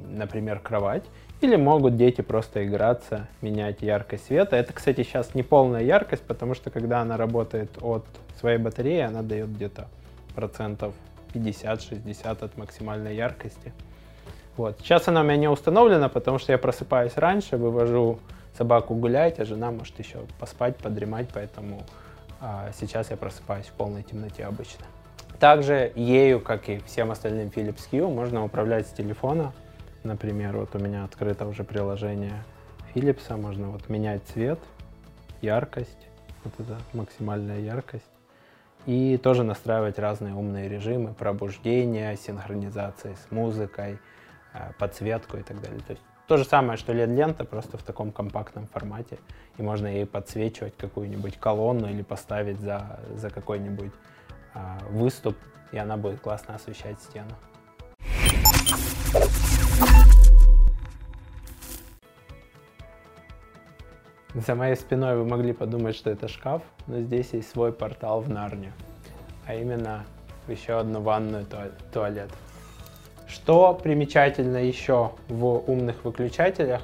например, 0.09 0.59
кровать. 0.59 1.03
Или 1.41 1.55
могут 1.55 1.97
дети 1.97 2.21
просто 2.21 2.65
играться, 2.65 3.27
менять 3.41 3.81
яркость 3.81 4.27
света. 4.27 4.55
Это, 4.55 4.71
кстати, 4.71 5.03
сейчас 5.03 5.35
не 5.35 5.43
полная 5.43 5.81
яркость, 5.81 6.23
потому 6.23 6.53
что 6.53 6.69
когда 6.69 7.01
она 7.01 7.17
работает 7.17 7.69
от 7.81 8.05
своей 8.39 8.59
батареи, 8.59 9.01
она 9.01 9.23
дает 9.23 9.53
где-то 9.53 9.87
процентов 10.35 10.93
50-60 11.33 12.45
от 12.45 12.57
максимальной 12.57 13.15
яркости. 13.15 13.73
Вот. 14.57 14.77
Сейчас 14.79 15.07
она 15.07 15.21
у 15.21 15.23
меня 15.23 15.37
не 15.37 15.47
установлена, 15.47 16.09
потому 16.09 16.37
что 16.37 16.51
я 16.51 16.57
просыпаюсь 16.57 17.13
раньше, 17.17 17.57
вывожу 17.57 18.19
собаку 18.57 18.93
гулять, 18.93 19.39
а 19.39 19.45
жена 19.45 19.71
может 19.71 19.97
еще 19.97 20.19
поспать, 20.39 20.77
подремать, 20.77 21.29
поэтому 21.33 21.83
а, 22.39 22.69
сейчас 22.79 23.09
я 23.09 23.17
просыпаюсь 23.17 23.65
в 23.65 23.71
полной 23.73 24.03
темноте 24.03 24.45
обычно. 24.45 24.85
Также 25.39 25.91
ею, 25.95 26.39
как 26.39 26.69
и 26.69 26.79
всем 26.79 27.11
остальным 27.11 27.47
Philips 27.47 27.89
Hue, 27.91 28.07
можно 28.07 28.45
управлять 28.45 28.87
с 28.87 28.91
телефона. 28.91 29.53
Например, 30.03 30.55
вот 30.55 30.75
у 30.75 30.79
меня 30.79 31.03
открыто 31.03 31.47
уже 31.47 31.63
приложение 31.63 32.43
Philips, 32.93 33.35
можно 33.35 33.69
вот 33.69 33.89
менять 33.89 34.21
цвет, 34.33 34.59
яркость, 35.41 36.07
вот 36.43 36.53
это 36.59 36.77
максимальная 36.93 37.59
яркость. 37.59 38.05
И 38.85 39.17
тоже 39.17 39.43
настраивать 39.43 39.97
разные 39.97 40.33
умные 40.33 40.67
режимы 40.67 41.13
пробуждения, 41.13 42.15
синхронизации 42.17 43.15
с 43.15 43.31
музыкой, 43.31 43.97
подсветку 44.77 45.37
и 45.37 45.41
так 45.41 45.61
далее. 45.61 45.79
То 45.81 45.91
есть 45.93 46.03
то 46.27 46.37
же 46.37 46.45
самое, 46.45 46.77
что 46.77 46.93
LED-лента, 46.93 47.43
просто 47.43 47.77
в 47.77 47.83
таком 47.83 48.11
компактном 48.11 48.65
формате. 48.67 49.19
И 49.57 49.61
можно 49.61 49.87
ей 49.87 50.05
подсвечивать 50.05 50.75
какую-нибудь 50.77 51.37
колонну 51.37 51.89
или 51.89 52.01
поставить 52.01 52.59
за, 52.59 52.99
за 53.15 53.29
какой-нибудь 53.29 53.91
а, 54.53 54.79
выступ, 54.89 55.35
и 55.71 55.77
она 55.77 55.97
будет 55.97 56.21
классно 56.21 56.55
освещать 56.55 56.97
стену. 57.01 57.31
За 64.33 64.55
моей 64.55 64.75
спиной 64.75 65.17
вы 65.17 65.25
могли 65.25 65.53
подумать, 65.53 65.95
что 65.95 66.09
это 66.09 66.27
шкаф, 66.27 66.63
но 66.87 67.01
здесь 67.01 67.33
есть 67.33 67.51
свой 67.51 67.71
портал 67.71 68.21
в 68.21 68.29
Нарнию, 68.29 68.73
а 69.45 69.53
именно 69.53 70.05
еще 70.47 70.79
одну 70.79 71.01
ванную 71.01 71.45
туалет. 71.91 72.31
Что 73.33 73.73
примечательно 73.73 74.57
еще 74.57 75.13
в 75.27 75.63
умных 75.65 76.05
выключателях 76.05 76.83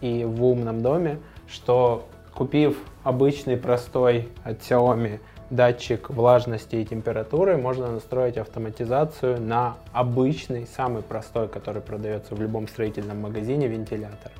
и 0.00 0.24
в 0.24 0.44
умном 0.44 0.82
доме, 0.82 1.18
что 1.48 2.06
купив 2.32 2.78
обычный 3.02 3.56
простой 3.56 4.28
от 4.44 4.60
Xiaomi 4.60 5.18
датчик 5.50 6.08
влажности 6.08 6.76
и 6.76 6.84
температуры, 6.84 7.56
можно 7.56 7.90
настроить 7.90 8.36
автоматизацию 8.38 9.40
на 9.40 9.78
обычный, 9.92 10.68
самый 10.68 11.02
простой, 11.02 11.48
который 11.48 11.82
продается 11.82 12.36
в 12.36 12.40
любом 12.40 12.68
строительном 12.68 13.22
магазине, 13.22 13.66
вентилятор. 13.66 14.30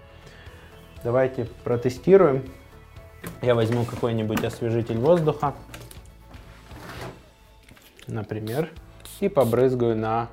Давайте 1.03 1.49
протестируем. 1.65 2.45
Я 3.43 3.57
возьму 3.57 3.85
какой-нибудь 3.85 4.45
освежитель 4.45 4.99
воздуха, 4.99 5.55
например, 8.07 8.71
и 9.19 9.29
побрызгаю 9.29 9.97
на 9.97 10.29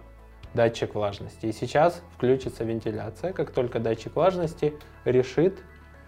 датчик 0.53 0.95
влажности. 0.95 1.45
И 1.45 1.51
сейчас 1.51 2.01
включится 2.15 2.63
вентиляция. 2.63 3.33
Как 3.33 3.51
только 3.51 3.79
датчик 3.79 4.15
влажности 4.15 4.73
решит, 5.05 5.59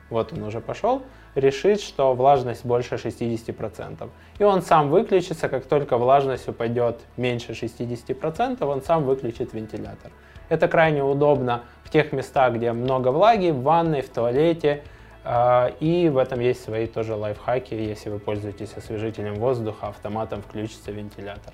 вот 0.10 0.34
он 0.34 0.44
уже 0.44 0.60
пошел, 0.60 1.04
решит, 1.36 1.82
что 1.82 2.14
влажность 2.14 2.66
больше 2.66 2.96
60%. 2.96 4.10
И 4.40 4.44
он 4.44 4.62
сам 4.62 4.90
выключится, 4.90 5.50
как 5.50 5.66
только 5.66 5.98
влажность 5.98 6.48
упадет 6.48 7.00
меньше 7.18 7.52
60%, 7.52 8.64
он 8.66 8.82
сам 8.82 9.04
выключит 9.04 9.54
вентилятор. 9.54 10.12
Это 10.50 10.68
крайне 10.68 11.04
удобно 11.04 11.64
в 11.84 11.92
тех 11.92 12.12
местах, 12.12 12.54
где 12.54 12.72
много 12.72 13.10
влаги, 13.10 13.52
в 13.52 13.62
ванной, 13.62 14.02
в 14.02 14.10
туалете. 14.10 14.84
А, 15.24 15.72
и 15.80 16.10
в 16.10 16.18
этом 16.18 16.40
есть 16.40 16.64
свои 16.64 16.88
тоже 16.88 17.14
лайфхаки. 17.14 17.76
Если 17.76 18.10
вы 18.10 18.20
пользуетесь 18.20 18.74
освежителем 18.76 19.36
воздуха, 19.36 19.90
автоматом 19.90 20.42
включится 20.42 20.92
вентилятор. 20.92 21.54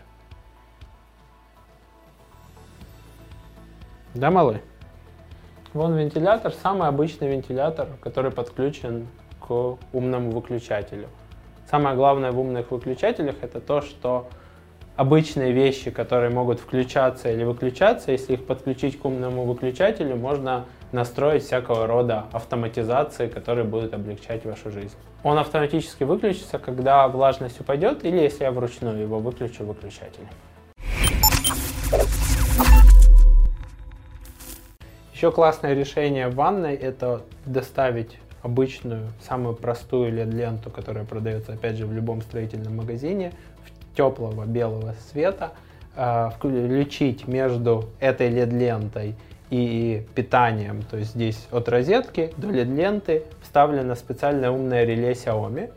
Да, 4.15 4.31
малый? 4.31 4.61
Вон 5.73 5.93
вентилятор, 5.93 6.53
самый 6.53 6.87
обычный 6.87 7.27
вентилятор, 7.27 7.89
который 7.99 8.31
подключен 8.31 9.07
к 9.41 9.77
умному 9.91 10.31
выключателю. 10.31 11.09
Самое 11.69 11.97
главное 11.97 12.31
в 12.31 12.39
умных 12.39 12.71
выключателях 12.71 13.35
это 13.41 13.59
то, 13.59 13.81
что 13.81 14.29
обычные 14.95 15.51
вещи, 15.51 15.91
которые 15.91 16.29
могут 16.29 16.61
включаться 16.61 17.29
или 17.29 17.43
выключаться, 17.43 18.13
если 18.13 18.35
их 18.35 18.45
подключить 18.45 18.97
к 18.97 19.03
умному 19.03 19.43
выключателю, 19.43 20.15
можно 20.15 20.63
настроить 20.93 21.43
всякого 21.43 21.85
рода 21.85 22.27
автоматизации, 22.31 23.27
которые 23.27 23.65
будут 23.65 23.93
облегчать 23.93 24.45
вашу 24.45 24.71
жизнь. 24.71 24.95
Он 25.23 25.37
автоматически 25.37 26.05
выключится, 26.05 26.57
когда 26.57 27.05
влажность 27.09 27.59
упадет, 27.59 28.05
или 28.05 28.21
если 28.21 28.45
я 28.45 28.51
вручную 28.51 28.97
его 28.97 29.19
выключу 29.19 29.65
выключатель. 29.65 30.25
Еще 35.15 35.31
классное 35.31 35.73
решение 35.73 36.27
в 36.27 36.35
ванной– 36.35 36.75
это 36.75 37.21
доставить 37.45 38.17
обычную, 38.43 39.13
самую 39.25 39.55
простую 39.55 40.11
LED-ленту, 40.11 40.69
которая 40.69 41.05
продается, 41.05 41.53
опять 41.53 41.77
же, 41.77 41.85
в 41.85 41.93
любом 41.93 42.21
строительном 42.21 42.75
магазине, 42.75 43.31
теплого 43.95 44.43
белого 44.43 44.93
цвета, 45.09 45.53
э, 45.95 46.31
включить 46.35 47.29
между 47.29 47.85
этой 48.01 48.29
LED-лентой 48.29 49.15
и 49.51 50.05
питанием, 50.15 50.81
то 50.81 50.97
есть 50.97 51.11
здесь 51.11 51.47
от 51.49 51.69
розетки 51.69 52.33
до 52.35 52.49
LED-ленты 52.49 53.23
вставлено 53.41 53.95
специальное 53.95 54.51
умное 54.51 54.83
реле 54.83 55.13
Xiaomi, 55.13 55.71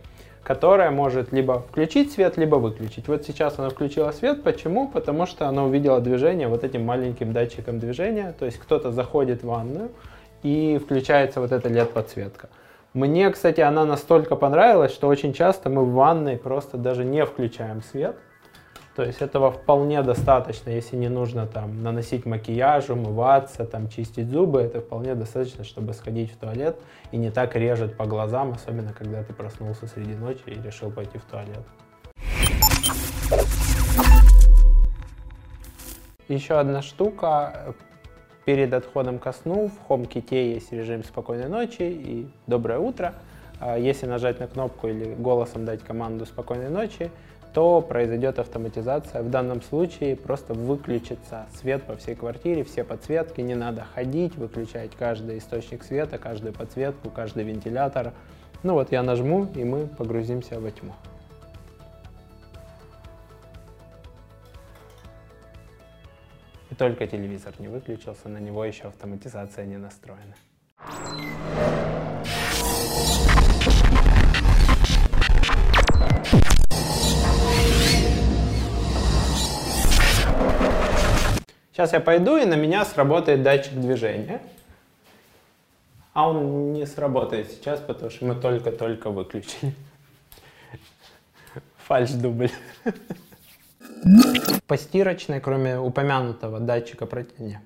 которое 0.48 0.90
может 0.90 1.30
либо 1.30 1.60
включить 1.60 2.10
свет, 2.10 2.38
либо 2.38 2.56
выключить. 2.56 3.06
Вот 3.06 3.26
сейчас 3.26 3.58
она 3.58 3.68
включила 3.68 4.12
свет. 4.12 4.42
Почему? 4.42 4.88
Потому 4.88 5.26
что 5.26 5.46
она 5.46 5.62
увидела 5.62 6.00
движение 6.00 6.48
вот 6.48 6.64
этим 6.64 6.86
маленьким 6.86 7.34
датчиком 7.34 7.78
движения. 7.78 8.34
То 8.38 8.46
есть 8.46 8.56
кто-то 8.58 8.90
заходит 8.90 9.42
в 9.42 9.46
ванную 9.46 9.90
и 10.42 10.80
включается 10.82 11.42
вот 11.42 11.52
эта 11.52 11.68
LED-подсветка. 11.68 12.48
Мне, 12.94 13.30
кстати, 13.30 13.60
она 13.60 13.84
настолько 13.84 14.36
понравилась, 14.36 14.90
что 14.90 15.08
очень 15.08 15.34
часто 15.34 15.68
мы 15.68 15.84
в 15.84 15.92
ванной 15.92 16.38
просто 16.38 16.78
даже 16.78 17.04
не 17.04 17.26
включаем 17.26 17.82
свет. 17.82 18.16
То 18.98 19.04
есть 19.04 19.22
этого 19.22 19.52
вполне 19.52 20.02
достаточно, 20.02 20.70
если 20.70 20.96
не 20.96 21.08
нужно 21.08 21.46
там 21.46 21.84
наносить 21.84 22.26
макияж, 22.26 22.90
умываться, 22.90 23.64
там 23.64 23.88
чистить 23.88 24.28
зубы, 24.28 24.60
это 24.60 24.80
вполне 24.80 25.14
достаточно, 25.14 25.62
чтобы 25.62 25.92
сходить 25.92 26.32
в 26.32 26.36
туалет 26.36 26.76
и 27.12 27.16
не 27.16 27.30
так 27.30 27.54
режет 27.54 27.96
по 27.96 28.06
глазам, 28.06 28.54
особенно 28.54 28.92
когда 28.92 29.22
ты 29.22 29.32
проснулся 29.32 29.86
среди 29.86 30.16
ночи 30.16 30.42
и 30.46 30.60
решил 30.60 30.90
пойти 30.90 31.16
в 31.16 31.22
туалет. 31.26 31.60
Еще 36.26 36.54
одна 36.58 36.82
штука. 36.82 37.76
Перед 38.46 38.74
отходом 38.74 39.20
ко 39.20 39.32
сну 39.32 39.70
в 39.70 39.92
HomeKit 39.92 40.54
есть 40.54 40.72
режим 40.72 41.04
спокойной 41.04 41.48
ночи 41.48 41.82
и 41.82 42.28
доброе 42.48 42.80
утро. 42.80 43.14
А 43.60 43.78
если 43.78 44.06
нажать 44.06 44.40
на 44.40 44.48
кнопку 44.48 44.88
или 44.88 45.14
голосом 45.14 45.64
дать 45.64 45.84
команду 45.84 46.26
спокойной 46.26 46.70
ночи, 46.70 47.12
то 47.52 47.80
произойдет 47.80 48.38
автоматизация. 48.38 49.22
В 49.22 49.30
данном 49.30 49.62
случае 49.62 50.16
просто 50.16 50.54
выключится 50.54 51.46
свет 51.54 51.82
по 51.84 51.96
всей 51.96 52.14
квартире, 52.14 52.64
все 52.64 52.84
подсветки, 52.84 53.40
не 53.40 53.54
надо 53.54 53.84
ходить, 53.94 54.36
выключать 54.36 54.92
каждый 54.96 55.38
источник 55.38 55.82
света, 55.82 56.18
каждую 56.18 56.52
подсветку, 56.52 57.10
каждый 57.10 57.44
вентилятор. 57.44 58.12
Ну 58.62 58.74
вот 58.74 58.92
я 58.92 59.02
нажму, 59.02 59.46
и 59.54 59.64
мы 59.64 59.86
погрузимся 59.86 60.60
во 60.60 60.70
тьму. 60.70 60.92
И 66.70 66.74
только 66.74 67.06
телевизор 67.06 67.54
не 67.58 67.68
выключился, 67.68 68.28
на 68.28 68.38
него 68.38 68.64
еще 68.64 68.88
автоматизация 68.88 69.64
не 69.64 69.78
настроена. 69.78 70.34
Сейчас 81.78 81.92
я 81.92 82.00
пойду, 82.00 82.36
и 82.36 82.44
на 82.44 82.56
меня 82.56 82.84
сработает 82.84 83.44
датчик 83.44 83.74
движения. 83.74 84.42
А 86.12 86.28
он 86.28 86.72
не 86.72 86.84
сработает 86.86 87.52
сейчас, 87.52 87.78
потому 87.78 88.10
что 88.10 88.24
мы 88.24 88.34
только-только 88.34 89.10
выключили. 89.10 89.72
Фальш 91.86 92.10
дубль. 92.10 92.50
Постирочной, 94.66 95.40
кроме 95.40 95.78
упомянутого 95.78 96.58
датчика 96.58 97.06
протяжения. 97.06 97.62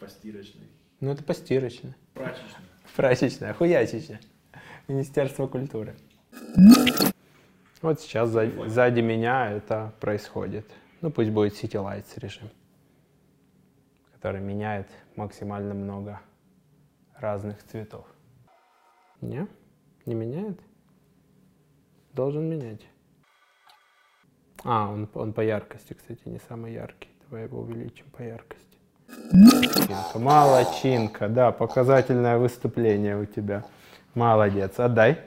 Постирочной. 0.00 0.66
Ну 0.98 1.12
это 1.12 1.22
постирочная. 1.22 1.94
Прачечной. 2.14 2.62
Прачечная, 2.96 3.54
хуячечная. 3.54 4.20
Министерство 4.88 5.46
культуры. 5.46 5.94
Вот 7.80 8.00
сейчас 8.00 8.28
сзади, 8.28 8.68
сзади 8.68 9.00
меня 9.02 9.52
это 9.52 9.92
происходит. 10.00 10.66
Ну 11.00 11.12
пусть 11.12 11.30
будет 11.30 11.52
City 11.52 11.74
Lights 11.74 12.08
режим 12.16 12.50
который 14.22 14.40
меняет 14.40 14.88
максимально 15.16 15.74
много 15.74 16.20
разных 17.16 17.60
цветов. 17.64 18.06
Не? 19.20 19.48
Не 20.06 20.14
меняет? 20.14 20.60
Должен 22.12 22.48
менять. 22.48 22.86
А, 24.62 24.88
он, 24.88 25.08
он 25.14 25.32
по 25.32 25.40
яркости, 25.40 25.94
кстати, 25.94 26.20
не 26.26 26.38
самый 26.48 26.72
яркий. 26.72 27.08
Давай 27.24 27.46
его 27.46 27.62
увеличим 27.62 28.08
по 28.16 28.22
яркости. 28.22 28.78
Молодчинка, 29.32 30.18
молодчинка, 30.20 31.28
да, 31.28 31.50
показательное 31.50 32.38
выступление 32.38 33.16
у 33.16 33.24
тебя. 33.24 33.64
Молодец, 34.14 34.78
отдай. 34.78 35.18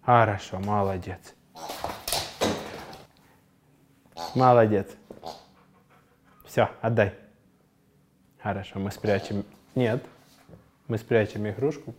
Хорошо, 0.00 0.58
молодец. 0.58 1.34
Молодец. 4.34 4.88
Все, 6.46 6.70
отдай. 6.80 7.21
Хорошо, 8.42 8.80
мы 8.80 8.90
спрячем... 8.90 9.44
Нет, 9.76 10.04
мы 10.88 10.98
спрячем 10.98 11.48
игрушку. 11.48 11.94